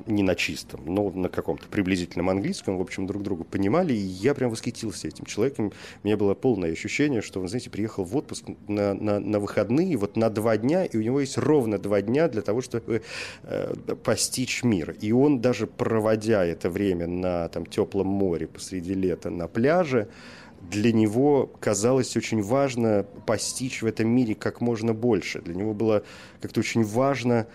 не 0.07 0.23
на 0.23 0.35
чистом, 0.35 0.81
но 0.87 1.11
на 1.11 1.29
каком-то 1.29 1.69
приблизительном 1.69 2.31
английском, 2.31 2.79
в 2.79 2.81
общем, 2.81 3.07
друг 3.07 3.23
друга 3.23 3.45
понимали, 3.45 3.93
и 3.93 3.99
я 3.99 4.35
прям 4.35 4.51
восхитился 4.51 5.09
этим 5.09 5.27
человеком. 5.27 5.73
У 6.03 6.07
меня 6.07 6.17
было 6.17 6.35
полное 6.35 6.73
ощущение, 6.73 7.21
что 7.21 7.41
он, 7.41 7.49
знаете, 7.49 7.69
приехал 7.69 8.05
в 8.05 8.17
отпуск 8.17 8.45
на, 8.67 8.95
на, 8.95 9.21
на 9.21 9.41
выходные, 9.41 9.97
вот 9.97 10.17
на 10.17 10.31
два 10.31 10.57
дня, 10.57 10.85
и 10.85 10.97
у 10.97 11.03
него 11.03 11.21
есть 11.21 11.37
ровно 11.37 11.79
два 11.79 12.01
дня 12.01 12.29
для 12.29 12.41
того, 12.41 12.63
чтобы 12.63 13.03
э, 13.43 13.75
постичь 14.03 14.63
мир. 14.63 14.97
И 15.01 15.13
он 15.13 15.41
даже 15.41 15.67
проводя 15.67 16.45
это 16.45 16.71
время 16.71 17.07
на 17.07 17.49
там, 17.49 17.67
теплом 17.67 18.07
море 18.07 18.47
посреди 18.47 18.95
лета 18.95 19.29
на 19.31 19.49
пляже, 19.49 20.09
для 20.61 20.93
него 20.93 21.51
казалось 21.59 22.17
очень 22.17 22.43
важно 22.43 23.07
постичь 23.27 23.83
в 23.83 23.87
этом 23.87 24.09
мире 24.09 24.35
как 24.35 24.61
можно 24.61 24.93
больше. 24.93 25.41
Для 25.41 25.55
него 25.55 25.75
было 25.75 26.05
как-то 26.41 26.61
очень 26.61 26.85
важно 26.85 27.47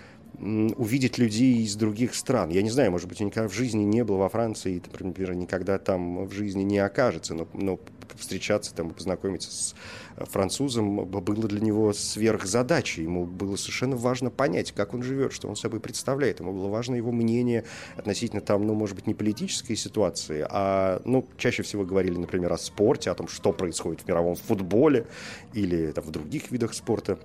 увидеть 0.77 1.17
людей 1.17 1.63
из 1.63 1.75
других 1.75 2.15
стран. 2.15 2.49
Я 2.49 2.61
не 2.61 2.69
знаю, 2.69 2.91
может 2.91 3.07
быть, 3.07 3.19
он 3.21 3.27
никогда 3.27 3.49
в 3.49 3.53
жизни 3.53 3.83
не 3.83 4.03
был 4.03 4.17
во 4.17 4.29
Франции, 4.29 4.81
например, 4.85 5.35
никогда 5.35 5.77
там 5.77 6.25
в 6.25 6.31
жизни 6.31 6.63
не 6.63 6.79
окажется, 6.79 7.33
но, 7.33 7.47
но 7.53 7.79
встречаться 8.17 8.73
там 8.73 8.89
и 8.89 8.93
познакомиться 8.93 9.51
с 9.51 9.75
э, 10.17 10.25
французом 10.25 11.05
было 11.05 11.47
для 11.47 11.59
него 11.59 11.93
сверхзадачей. 11.93 13.03
Ему 13.03 13.25
было 13.25 13.55
совершенно 13.55 13.95
важно 13.95 14.29
понять, 14.29 14.71
как 14.71 14.93
он 14.93 15.03
живет, 15.03 15.33
что 15.33 15.47
он 15.47 15.55
собой 15.55 15.79
представляет. 15.79 16.39
Ему 16.39 16.53
было 16.53 16.67
важно 16.67 16.95
его 16.95 17.11
мнение 17.11 17.63
относительно 17.97 18.41
там, 18.41 18.65
ну, 18.65 18.73
может 18.73 18.95
быть, 18.95 19.07
не 19.07 19.13
политической 19.13 19.75
ситуации, 19.75 20.45
а, 20.49 21.01
ну, 21.05 21.27
чаще 21.37 21.63
всего 21.63 21.83
говорили, 21.85 22.17
например, 22.17 22.53
о 22.53 22.57
спорте, 22.57 23.11
о 23.11 23.15
том, 23.15 23.27
что 23.27 23.51
происходит 23.51 24.01
в 24.01 24.07
мировом 24.07 24.35
футболе 24.35 25.07
или 25.53 25.91
там, 25.91 26.03
в 26.03 26.11
других 26.11 26.51
видах 26.51 26.73
спорта. 26.73 27.19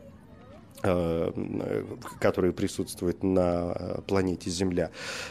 Э, 0.83 1.31
которые 2.21 2.53
присутствуют 2.55 3.23
на 3.23 3.75
э, 3.75 4.01
планете 4.07 4.49
Земля. 4.49 4.91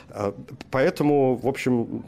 Э, 0.09 0.31
поэтому, 0.69 1.35
в 1.35 1.47
общем, 1.47 2.03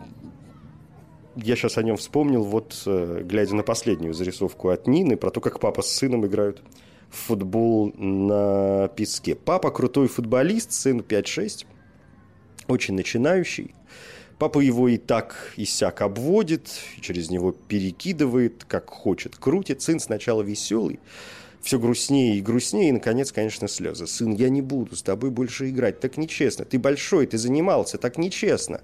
я 1.35 1.55
сейчас 1.55 1.79
о 1.79 1.83
нем 1.83 1.97
вспомнил, 1.97 2.43
вот 2.43 2.83
глядя 2.85 3.55
на 3.55 3.63
последнюю 3.63 4.13
зарисовку 4.13 4.69
от 4.69 4.85
Нины, 4.85 5.17
про 5.17 5.31
то, 5.31 5.41
как 5.41 5.59
папа 5.59 5.81
с 5.81 5.87
сыном 5.87 6.27
играют 6.27 6.61
в 7.09 7.15
футбол 7.15 7.91
на 7.95 8.89
песке. 8.89 9.33
Папа 9.33 9.71
крутой 9.71 10.07
футболист, 10.07 10.73
сын 10.73 10.99
5-6, 10.99 11.65
очень 12.67 12.93
начинающий. 12.93 13.73
Папа 14.37 14.59
его 14.59 14.87
и 14.87 14.97
так 14.97 15.53
и 15.55 15.65
сяк 15.65 16.01
обводит, 16.01 16.69
через 16.99 17.29
него 17.29 17.53
перекидывает, 17.53 18.65
как 18.65 18.89
хочет, 18.89 19.35
крутит. 19.37 19.81
Сын 19.81 19.99
сначала 19.99 20.41
веселый, 20.41 20.99
все 21.61 21.79
грустнее 21.79 22.37
и 22.37 22.41
грустнее, 22.41 22.89
и, 22.89 22.93
наконец, 22.93 23.31
конечно, 23.31 23.67
слезы. 23.67 24.07
«Сын, 24.07 24.33
я 24.33 24.49
не 24.49 24.61
буду 24.61 24.95
с 24.95 25.03
тобой 25.03 25.29
больше 25.29 25.69
играть, 25.69 25.99
так 25.99 26.17
нечестно. 26.17 26.65
Ты 26.65 26.79
большой, 26.79 27.27
ты 27.27 27.37
занимался, 27.37 27.97
так 27.97 28.17
нечестно». 28.17 28.81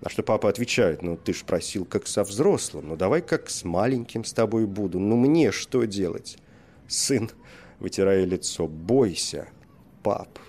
На 0.00 0.10
что 0.10 0.24
папа 0.24 0.48
отвечает, 0.48 1.02
ну 1.02 1.16
ты 1.16 1.32
ж 1.32 1.44
просил 1.44 1.84
как 1.84 2.08
со 2.08 2.24
взрослым, 2.24 2.88
ну 2.88 2.96
давай 2.96 3.22
как 3.22 3.48
с 3.48 3.62
маленьким 3.62 4.24
с 4.24 4.32
тобой 4.32 4.66
буду, 4.66 4.98
ну 4.98 5.16
мне 5.16 5.52
что 5.52 5.84
делать? 5.84 6.38
Сын, 6.88 7.30
вытирая 7.78 8.24
лицо, 8.24 8.66
бойся, 8.66 9.46
пап. 10.02 10.40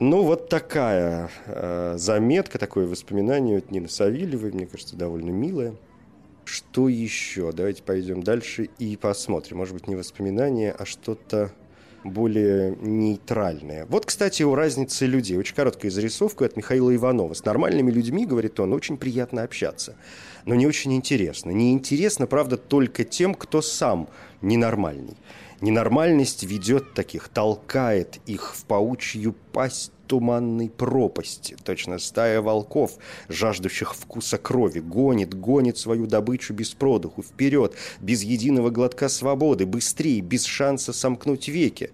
Ну, 0.00 0.22
вот 0.22 0.48
такая 0.48 1.30
э, 1.46 1.94
заметка, 1.98 2.58
такое 2.58 2.86
воспоминание 2.86 3.58
от 3.58 3.72
Нины 3.72 3.88
Савельевой, 3.88 4.52
мне 4.52 4.66
кажется, 4.66 4.94
довольно 4.94 5.30
милое. 5.30 5.74
Что 6.48 6.88
еще? 6.88 7.52
Давайте 7.52 7.82
пойдем 7.82 8.22
дальше 8.22 8.70
и 8.78 8.96
посмотрим. 8.96 9.58
Может 9.58 9.74
быть, 9.74 9.86
не 9.86 9.96
воспоминания, 9.96 10.74
а 10.76 10.86
что-то 10.86 11.52
более 12.04 12.74
нейтральное. 12.80 13.84
Вот, 13.84 14.06
кстати, 14.06 14.42
о 14.44 14.54
разнице 14.54 15.04
людей. 15.04 15.36
Очень 15.36 15.54
короткая 15.54 15.90
зарисовка 15.90 16.46
от 16.46 16.56
Михаила 16.56 16.94
Иванова. 16.94 17.34
С 17.34 17.44
нормальными 17.44 17.90
людьми, 17.90 18.24
говорит 18.24 18.58
он, 18.60 18.72
очень 18.72 18.96
приятно 18.96 19.42
общаться. 19.42 19.94
Но 20.46 20.54
не 20.54 20.66
очень 20.66 20.94
интересно. 20.94 21.50
Не 21.50 21.70
интересно, 21.74 22.26
правда, 22.26 22.56
только 22.56 23.04
тем, 23.04 23.34
кто 23.34 23.60
сам 23.60 24.08
ненормальный. 24.40 25.18
Ненормальность 25.60 26.44
ведет 26.44 26.94
таких, 26.94 27.28
толкает 27.28 28.20
их 28.26 28.54
в 28.54 28.64
паучью 28.64 29.34
пасть 29.52 29.92
туманной 30.06 30.70
пропасти. 30.70 31.56
Точно 31.64 31.98
стая 31.98 32.40
волков, 32.40 32.98
жаждущих 33.28 33.94
вкуса 33.94 34.38
крови, 34.38 34.78
гонит, 34.78 35.34
гонит 35.34 35.76
свою 35.76 36.06
добычу 36.06 36.54
без 36.54 36.70
продуху, 36.70 37.22
вперед, 37.22 37.74
без 38.00 38.22
единого 38.22 38.70
глотка 38.70 39.08
свободы, 39.08 39.66
быстрее, 39.66 40.20
без 40.20 40.44
шанса 40.44 40.92
сомкнуть 40.92 41.48
веки. 41.48 41.90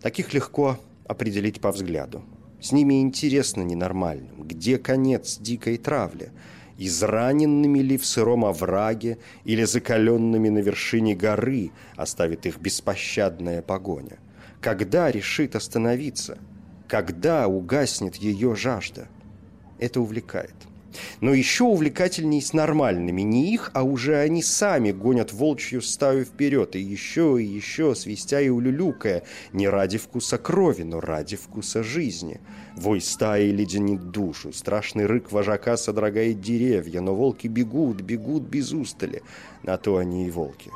Таких 0.00 0.32
легко 0.32 0.78
определить 1.06 1.60
по 1.60 1.72
взгляду. 1.72 2.24
С 2.62 2.72
ними 2.72 3.02
интересно 3.02 3.60
ненормальным, 3.60 4.42
где 4.42 4.78
конец 4.78 5.38
дикой 5.38 5.76
травли– 5.76 6.32
израненными 6.78 7.80
ли 7.80 7.96
в 7.96 8.06
сыром 8.06 8.44
овраге 8.44 9.18
или 9.44 9.64
закаленными 9.64 10.48
на 10.48 10.58
вершине 10.58 11.14
горы 11.14 11.70
оставит 11.96 12.46
их 12.46 12.58
беспощадная 12.58 13.62
погоня? 13.62 14.18
Когда 14.60 15.10
решит 15.10 15.56
остановиться? 15.56 16.38
Когда 16.88 17.48
угаснет 17.48 18.16
ее 18.16 18.54
жажда? 18.54 19.08
Это 19.78 20.00
увлекает. 20.00 20.54
Но 21.20 21.32
еще 21.32 21.64
увлекательней 21.64 22.42
с 22.42 22.52
нормальными. 22.52 23.22
Не 23.22 23.52
их, 23.52 23.70
а 23.74 23.82
уже 23.82 24.16
они 24.16 24.42
сами 24.42 24.92
гонят 24.92 25.32
волчью 25.32 25.82
стаю 25.82 26.24
вперед. 26.24 26.76
И 26.76 26.80
еще, 26.80 27.42
и 27.42 27.46
еще, 27.46 27.94
свистя 27.94 28.40
и 28.40 28.48
улюлюкая. 28.48 29.22
Не 29.52 29.68
ради 29.68 29.98
вкуса 29.98 30.38
крови, 30.38 30.82
но 30.82 31.00
ради 31.00 31.36
вкуса 31.36 31.82
жизни. 31.82 32.40
Вой 32.76 33.00
стаи 33.00 33.50
леденит 33.50 34.10
душу. 34.10 34.52
Страшный 34.52 35.06
рык 35.06 35.32
вожака 35.32 35.76
содрогает 35.76 36.40
деревья. 36.40 37.00
Но 37.00 37.14
волки 37.14 37.46
бегут, 37.46 38.00
бегут 38.00 38.42
без 38.44 38.72
устали. 38.72 39.22
На 39.62 39.76
то 39.76 39.96
они 39.96 40.26
и 40.26 40.30
волки. 40.30 40.70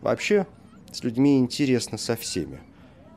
Вообще, 0.00 0.46
с 0.92 1.02
людьми 1.02 1.38
интересно 1.38 1.98
со 1.98 2.14
всеми, 2.14 2.60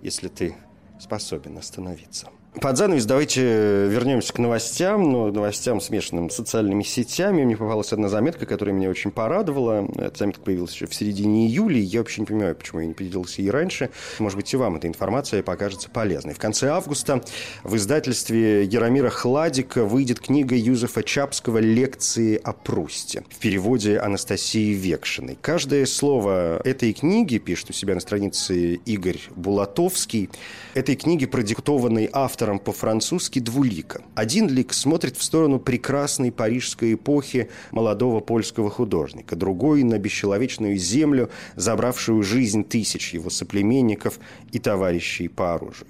если 0.01 0.29
ты 0.29 0.55
способен 0.99 1.57
остановиться. 1.57 2.29
Под 2.55 2.75
занавес 2.75 3.05
давайте 3.05 3.41
вернемся 3.87 4.33
к 4.33 4.39
новостям, 4.39 5.11
но 5.11 5.27
новостям, 5.31 5.79
смешанным 5.79 6.31
с 6.31 6.35
социальными 6.35 6.81
сетями. 6.81 7.43
Мне 7.43 7.55
попалась 7.55 7.93
одна 7.93 8.09
заметка, 8.09 8.47
которая 8.47 8.73
меня 8.73 8.89
очень 8.89 9.11
порадовала. 9.11 9.87
Эта 9.95 10.17
заметка 10.17 10.41
появилась 10.41 10.73
еще 10.73 10.87
в 10.87 10.95
середине 10.95 11.45
июля, 11.45 11.77
и 11.77 11.81
я 11.81 11.99
вообще 11.99 12.21
не 12.21 12.25
понимаю, 12.25 12.55
почему 12.55 12.79
я 12.79 12.87
не 12.87 12.95
поделился 12.95 13.43
ей 13.43 13.51
раньше. 13.51 13.91
Может 14.17 14.37
быть, 14.37 14.51
и 14.51 14.57
вам 14.57 14.77
эта 14.77 14.87
информация 14.87 15.43
покажется 15.43 15.89
полезной. 15.91 16.33
В 16.33 16.39
конце 16.39 16.69
августа 16.69 17.21
в 17.63 17.75
издательстве 17.75 18.63
Яромира 18.63 19.11
Хладика 19.11 19.85
выйдет 19.85 20.19
книга 20.19 20.55
Юзефа 20.55 21.03
Чапского 21.03 21.59
«Лекции 21.59 22.41
о 22.43 22.53
Прусте» 22.53 23.23
в 23.29 23.37
переводе 23.37 23.99
Анастасии 23.99 24.73
Векшиной. 24.73 25.37
Каждое 25.39 25.85
слово 25.85 26.59
этой 26.63 26.93
книги, 26.93 27.37
пишет 27.37 27.69
у 27.69 27.73
себя 27.73 27.93
на 27.93 28.01
странице 28.01 28.79
Игорь 28.85 29.19
Булатовский, 29.35 30.31
этой 30.73 30.95
книги 30.95 31.27
продиктованной 31.27 32.09
автором 32.11 32.36
автором 32.37 32.59
по-французски 32.59 33.39
двулика. 33.39 34.01
Один 34.13 34.47
лик 34.47 34.71
смотрит 34.71 35.17
в 35.17 35.23
сторону 35.23 35.59
прекрасной 35.59 36.31
парижской 36.31 36.93
эпохи 36.93 37.49
молодого 37.71 38.19
польского 38.19 38.69
художника, 38.69 39.35
другой– 39.35 39.81
на 39.87 39.97
бесчеловечную 39.97 40.77
землю, 40.77 41.31
забравшую 41.55 42.21
жизнь 42.21 42.63
тысяч 42.63 43.15
его 43.15 43.31
соплеменников 43.31 44.19
и 44.51 44.59
товарищей 44.59 45.29
по 45.29 45.55
оружию. 45.55 45.87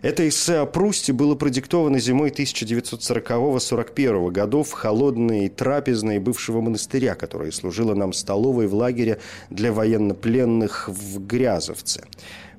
Это 0.00 0.28
эссе 0.28 0.58
о 0.58 0.66
Прусте 0.66 1.12
было 1.12 1.34
продиктовано 1.34 1.98
зимой 1.98 2.30
1940-41 2.30 4.30
годов 4.30 4.68
в 4.68 4.72
холодной 4.72 5.48
трапезной 5.48 6.20
бывшего 6.20 6.60
монастыря, 6.60 7.16
которая 7.16 7.50
служила 7.50 7.94
нам 7.94 8.12
столовой 8.12 8.68
в 8.68 8.74
лагере 8.74 9.18
для 9.50 9.72
военнопленных 9.72 10.88
в 10.88 11.26
Грязовце. 11.26 12.04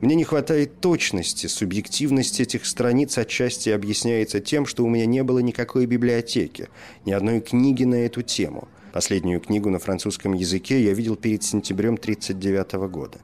Мне 0.01 0.15
не 0.15 0.25
хватает 0.25 0.81
точности, 0.81 1.47
субъективность 1.47 2.41
этих 2.41 2.65
страниц 2.65 3.17
отчасти 3.17 3.69
объясняется 3.69 4.41
тем, 4.41 4.65
что 4.65 4.83
у 4.83 4.89
меня 4.89 5.05
не 5.05 5.23
было 5.23 5.39
никакой 5.39 5.85
библиотеки, 5.85 6.67
ни 7.05 7.13
одной 7.13 7.39
книги 7.39 7.85
на 7.85 7.95
эту 7.95 8.21
тему. 8.21 8.67
Последнюю 8.91 9.39
книгу 9.39 9.69
на 9.69 9.79
французском 9.79 10.33
языке 10.33 10.83
я 10.83 10.93
видел 10.93 11.15
перед 11.15 11.43
сентябрем 11.43 11.93
1939 11.93 12.73
года. 12.91 13.19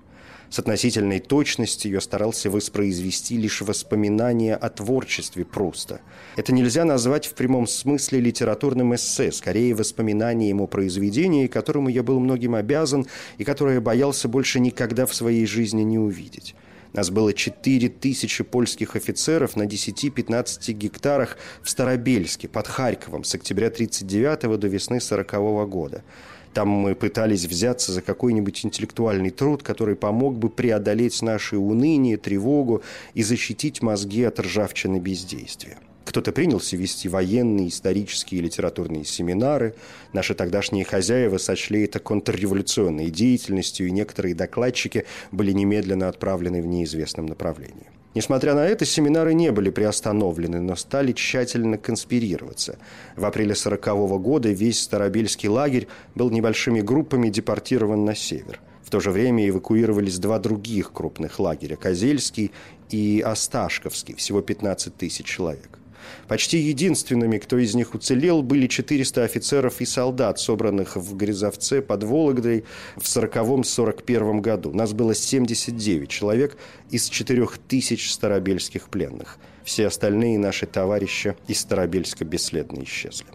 С 0.50 0.60
относительной 0.60 1.20
точностью 1.20 1.92
я 1.92 2.02
старался 2.02 2.50
воспроизвести 2.50 3.38
лишь 3.38 3.62
воспоминания 3.62 4.56
о 4.56 4.70
творчестве 4.70 5.44
Пруста. 5.44 6.02
Это 6.36 6.54
нельзя 6.54 6.86
назвать 6.86 7.26
в 7.26 7.34
прямом 7.34 7.68
смысле 7.68 8.20
литературным 8.20 8.94
эссе, 8.96 9.32
скорее 9.32 9.74
воспоминанием 9.74 10.62
о 10.62 10.68
произведении, 10.68 11.48
которому 11.48 11.90
я 11.90 12.04
был 12.04 12.20
многим 12.20 12.56
обязан 12.56 13.08
и 13.38 13.44
которое 13.44 13.82
боялся 13.82 14.28
больше 14.28 14.60
никогда 14.60 15.06
в 15.06 15.14
своей 15.14 15.46
жизни 15.46 15.82
не 15.82 15.98
увидеть. 15.98 16.56
Нас 16.96 17.10
было 17.10 17.34
4 17.34 17.90
тысячи 17.90 18.42
польских 18.46 18.96
офицеров 18.96 19.58
на 19.58 19.64
10-15 19.64 20.72
гектарах 20.72 21.38
в 21.62 21.70
Старобельске, 21.70 22.48
под 22.48 22.68
Харьковом, 22.68 23.26
с 23.26 23.36
октября 23.36 23.68
1939 23.68 24.58
до 24.58 24.68
весны 24.68 24.98
1940 24.98 25.70
года. 25.70 26.04
Там 26.56 26.70
мы 26.70 26.96
пытались 26.96 27.44
взяться 27.44 27.92
за 27.92 28.02
какой-нибудь 28.02 28.66
интеллектуальный 28.66 29.30
труд, 29.30 29.62
который 29.62 29.98
помог 29.98 30.38
бы 30.38 30.50
преодолеть 30.50 31.22
наши 31.22 31.58
уныние, 31.58 32.16
тревогу 32.16 32.82
и 33.14 33.24
защитить 33.24 33.82
мозги 33.82 34.24
от 34.24 34.40
ржавчины 34.40 35.00
бездействия. 35.00 35.78
Кто-то 36.06 36.32
принялся 36.32 36.78
вести 36.78 37.10
военные, 37.10 37.68
исторические 37.68 38.40
и 38.40 38.44
литературные 38.46 39.04
семинары. 39.04 39.76
Наши 40.14 40.34
тогдашние 40.34 40.86
хозяева 40.86 41.40
сочли 41.40 41.84
это 41.84 42.00
контрреволюционной 42.00 43.10
деятельностью, 43.10 43.88
и 43.88 43.92
некоторые 43.92 44.34
докладчики 44.34 45.04
были 45.34 45.52
немедленно 45.52 46.08
отправлены 46.08 46.62
в 46.62 46.68
неизвестном 46.68 47.26
направлении. 47.26 47.88
Несмотря 48.16 48.56
на 48.56 48.66
это, 48.66 48.86
семинары 48.86 49.34
не 49.34 49.52
были 49.52 49.70
приостановлены, 49.70 50.62
но 50.62 50.78
стали 50.78 51.12
тщательно 51.12 51.78
конспирироваться. 51.78 52.80
В 53.18 53.26
апреле 53.26 53.52
1940 53.52 54.22
года 54.22 54.50
весь 54.50 54.82
Старобельский 54.82 55.50
лагерь 55.50 55.90
был 56.16 56.30
небольшими 56.30 56.80
группами 56.80 57.28
депортирован 57.28 58.06
на 58.06 58.16
север. 58.16 58.62
В 58.82 58.90
то 58.90 59.02
же 59.02 59.12
время 59.12 59.50
эвакуировались 59.50 60.18
два 60.18 60.40
других 60.40 60.94
крупных 60.94 61.40
лагеря– 61.40 61.76
Козельский 61.82 62.52
и 62.90 63.22
Осташковский, 63.26 64.16
всего 64.16 64.42
15 64.42 64.96
тысяч 64.96 65.26
человек. 65.26 65.78
Почти 66.28 66.58
единственными, 66.58 67.38
кто 67.38 67.58
из 67.58 67.76
них 67.76 67.94
уцелел, 67.94 68.42
были 68.42 68.68
400 68.68 69.24
офицеров 69.24 69.82
и 69.82 69.86
солдат, 69.86 70.40
собранных 70.40 70.96
в 70.96 71.16
Грязовце 71.16 71.82
под 71.82 72.04
Вологдой 72.04 72.66
в 72.96 73.04
40-41 73.04 74.42
году. 74.42 74.72
Нас 74.74 74.94
было 74.94 75.16
79 75.16 76.10
человек 76.10 76.58
из 76.90 77.10
4000 77.10 78.10
старобельских 78.10 78.90
пленных. 78.90 79.38
Все 79.64 79.88
остальные 79.88 80.38
наши 80.38 80.68
товарищи 80.68 81.36
из 81.48 81.60
Старобельска 81.60 82.24
бесследно 82.24 82.84
исчезли. 82.84 83.28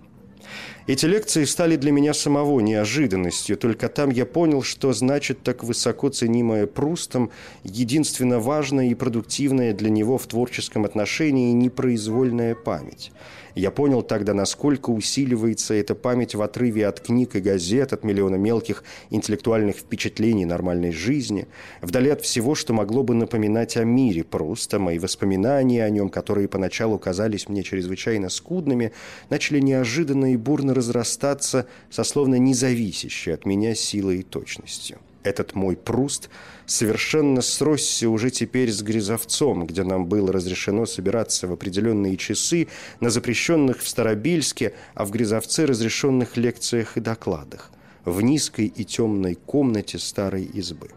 Эти 0.90 1.06
лекции 1.06 1.44
стали 1.44 1.76
для 1.76 1.92
меня 1.92 2.12
самого 2.12 2.58
неожиданностью. 2.58 3.56
Только 3.56 3.88
там 3.88 4.10
я 4.10 4.26
понял, 4.26 4.64
что 4.64 4.92
значит 4.92 5.40
так 5.44 5.62
высоко 5.62 6.08
ценимое 6.08 6.66
Прустом, 6.66 7.30
единственно 7.62 8.40
важная 8.40 8.88
и 8.88 8.94
продуктивная 8.94 9.72
для 9.72 9.88
него 9.88 10.18
в 10.18 10.26
творческом 10.26 10.84
отношении 10.84 11.52
непроизвольная 11.52 12.56
память– 12.56 13.12
я 13.54 13.70
понял 13.70 14.02
тогда, 14.02 14.34
насколько 14.34 14.90
усиливается 14.90 15.74
эта 15.74 15.94
память 15.94 16.34
в 16.34 16.42
отрыве 16.42 16.86
от 16.86 17.00
книг 17.00 17.36
и 17.36 17.40
газет, 17.40 17.92
от 17.92 18.04
миллиона 18.04 18.36
мелких 18.36 18.84
интеллектуальных 19.10 19.76
впечатлений 19.76 20.44
нормальной 20.44 20.92
жизни, 20.92 21.48
вдали 21.80 22.10
от 22.10 22.22
всего, 22.22 22.54
что 22.54 22.72
могло 22.72 23.02
бы 23.02 23.14
напоминать 23.14 23.76
о 23.76 23.84
мире 23.84 24.24
просто. 24.24 24.78
Мои 24.78 24.98
воспоминания 24.98 25.84
о 25.84 25.90
нем, 25.90 26.08
которые 26.08 26.48
поначалу 26.48 26.98
казались 26.98 27.48
мне 27.48 27.62
чрезвычайно 27.62 28.28
скудными, 28.28 28.92
начали 29.28 29.60
неожиданно 29.60 30.32
и 30.32 30.36
бурно 30.36 30.74
разрастаться 30.74 31.66
со 31.90 32.04
словно 32.04 32.36
независящей 32.36 33.34
от 33.34 33.46
меня 33.46 33.74
силой 33.74 34.20
и 34.20 34.22
точностью. 34.22 34.98
Этот 35.22 35.54
мой 35.54 35.76
Пруст 35.76 36.30
совершенно 36.64 37.42
сросся 37.42 38.08
уже 38.08 38.30
теперь 38.30 38.72
с 38.72 38.80
Грязовцом, 38.82 39.66
где 39.66 39.82
нам 39.82 40.06
было 40.06 40.32
разрешено 40.32 40.86
собираться 40.86 41.46
в 41.46 41.52
определенные 41.52 42.16
часы 42.16 42.68
на 43.00 43.10
запрещенных 43.10 43.80
в 43.80 43.88
Старобельске, 43.88 44.72
а 44.94 45.04
в 45.04 45.10
Грязовце 45.10 45.66
разрешенных 45.66 46.38
лекциях 46.38 46.96
и 46.96 47.00
докладах, 47.00 47.70
в 48.06 48.22
низкой 48.22 48.66
и 48.66 48.84
темной 48.84 49.34
комнате 49.34 49.98
старой 49.98 50.44
избы. 50.44 50.88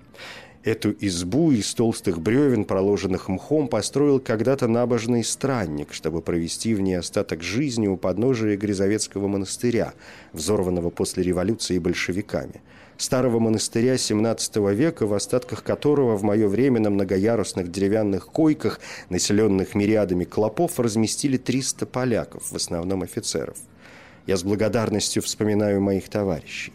Эту 0.63 0.95
избу 1.01 1.51
из 1.51 1.73
толстых 1.73 2.21
бревен, 2.21 2.63
проложенных 2.63 3.27
мхом, 3.27 3.67
построил 3.67 4.21
когда-то 4.21 4.69
набожный 4.69 5.25
странник, 5.25 5.93
чтобы 5.93 6.21
провести 6.21 6.73
в 6.73 6.79
ней 6.79 6.95
остаток 6.95 7.43
жизни 7.43 7.87
у 7.87 7.97
подножия 7.97 8.55
Грязовецкого 8.55 9.27
монастыря, 9.27 9.93
взорванного 10.31 10.89
после 10.89 11.23
революции 11.23 11.77
большевиками– 11.77 12.61
старого 13.03 13.39
монастыря 13.39 13.95
XVII 13.95 14.73
века, 14.73 15.05
в 15.05 15.13
остатках 15.13 15.63
которого 15.63 16.15
в 16.15 16.23
мое 16.23 16.47
время 16.47 16.79
на 16.79 16.89
многоярусных 16.89 17.69
деревянных 17.69 18.27
койках, 18.27 18.79
населенных 19.09 19.75
мириадами 19.75 20.23
клопов, 20.23 20.79
разместили 20.79 21.37
300 21.37 21.85
поляков, 21.85 22.51
в 22.51 22.55
основном 22.55 23.03
офицеров. 23.03 23.57
Я 24.25 24.37
с 24.37 24.43
благодарностью 24.43 25.21
вспоминаю 25.21 25.81
моих 25.81 26.07
товарищей. 26.09 26.73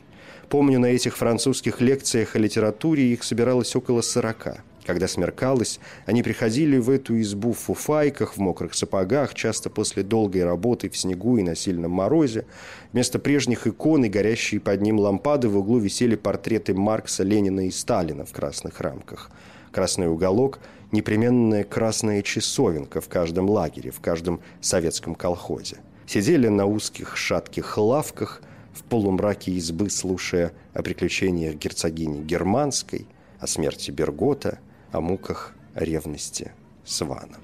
Помню, 0.48 0.78
на 0.78 0.86
этих 0.86 1.16
французских 1.16 1.80
лекциях 1.80 2.36
о 2.36 2.38
литературе 2.38 3.12
их 3.12 3.22
собиралось 3.24 3.74
около 3.74 4.02
сорока. 4.02 4.62
Когда 4.88 5.06
смеркалось, 5.06 5.80
они 6.06 6.22
приходили 6.22 6.78
в 6.78 6.88
эту 6.88 7.20
избу 7.20 7.52
в 7.52 7.58
фуфайках, 7.58 8.32
в 8.32 8.38
мокрых 8.38 8.72
сапогах, 8.72 9.34
часто 9.34 9.68
после 9.68 10.02
долгой 10.02 10.44
работы 10.44 10.88
в 10.88 10.96
снегу 10.96 11.36
и 11.36 11.42
на 11.42 11.54
сильном 11.54 11.90
морозе. 11.90 12.46
Вместо 12.94 13.18
прежних 13.18 13.66
икон 13.66 14.06
и 14.06 14.08
горящие 14.08 14.62
под 14.62 14.80
ним 14.80 14.98
лампады 14.98 15.50
в 15.50 15.58
углу 15.58 15.76
висели 15.76 16.16
портреты 16.16 16.72
Маркса, 16.72 17.22
Ленина 17.22 17.66
и 17.66 17.70
Сталина 17.70 18.24
в 18.24 18.32
красных 18.32 18.80
рамках. 18.80 19.30
Красный 19.72 20.08
уголок– 20.08 20.58
непременная 20.90 21.64
красная 21.64 22.22
часовенка 22.22 23.02
в 23.02 23.08
каждом 23.08 23.50
лагере, 23.50 23.90
в 23.90 24.00
каждом 24.00 24.40
советском 24.62 25.14
колхозе. 25.14 25.76
Сидели 26.06 26.48
на 26.48 26.64
узких 26.64 27.14
шатких 27.14 27.76
лавках– 27.76 28.40
в 28.72 28.84
полумраке 28.84 29.52
избы, 29.52 29.90
слушая 29.90 30.52
о 30.72 30.82
приключениях 30.82 31.56
герцогини 31.56 32.22
Германской, 32.22 33.06
о 33.40 33.46
смерти 33.46 33.90
Бергота, 33.90 34.60
о 34.92 35.00
муках 35.00 35.54
ревности 35.74 36.52
Свана. 36.84 37.38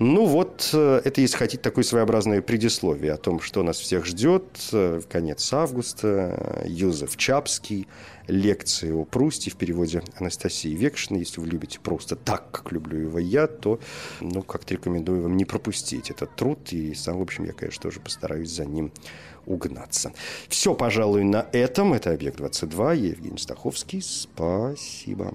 Ну 0.00 0.26
вот, 0.26 0.70
э, 0.72 1.02
это, 1.04 1.20
если 1.20 1.36
хотите, 1.36 1.62
такое 1.62 1.84
своеобразное 1.84 2.42
предисловие 2.42 3.12
о 3.12 3.16
том, 3.16 3.40
что 3.40 3.62
нас 3.62 3.78
всех 3.78 4.04
ждет. 4.04 4.44
Э, 4.72 5.00
конец 5.08 5.52
августа, 5.52 6.64
Юзеф 6.66 7.16
Чапский, 7.16 7.86
лекции 8.26 8.90
о 8.90 9.04
Прусте 9.04 9.52
в 9.52 9.56
переводе 9.56 10.02
Анастасии 10.16 10.74
Векшиной. 10.74 11.20
Если 11.20 11.40
вы 11.40 11.46
любите 11.46 11.78
просто 11.78 12.16
так, 12.16 12.50
как 12.50 12.72
люблю 12.72 12.98
его 12.98 13.20
я, 13.20 13.46
то, 13.46 13.78
ну, 14.20 14.42
как-то 14.42 14.74
рекомендую 14.74 15.22
вам 15.22 15.36
не 15.36 15.44
пропустить 15.44 16.10
этот 16.10 16.34
труд. 16.34 16.72
И 16.72 16.92
сам, 16.94 17.18
в 17.18 17.22
общем, 17.22 17.44
я, 17.44 17.52
конечно, 17.52 17.82
тоже 17.82 18.00
постараюсь 18.00 18.50
за 18.50 18.64
ним 18.64 18.92
угнаться. 19.46 20.12
Все, 20.48 20.74
пожалуй, 20.74 21.22
на 21.22 21.46
этом. 21.52 21.92
Это 21.92 22.10
«Объект-22». 22.10 22.96
Я 22.96 23.10
Евгений 23.10 23.38
Стаховский. 23.38 24.02
Спасибо. 24.02 25.34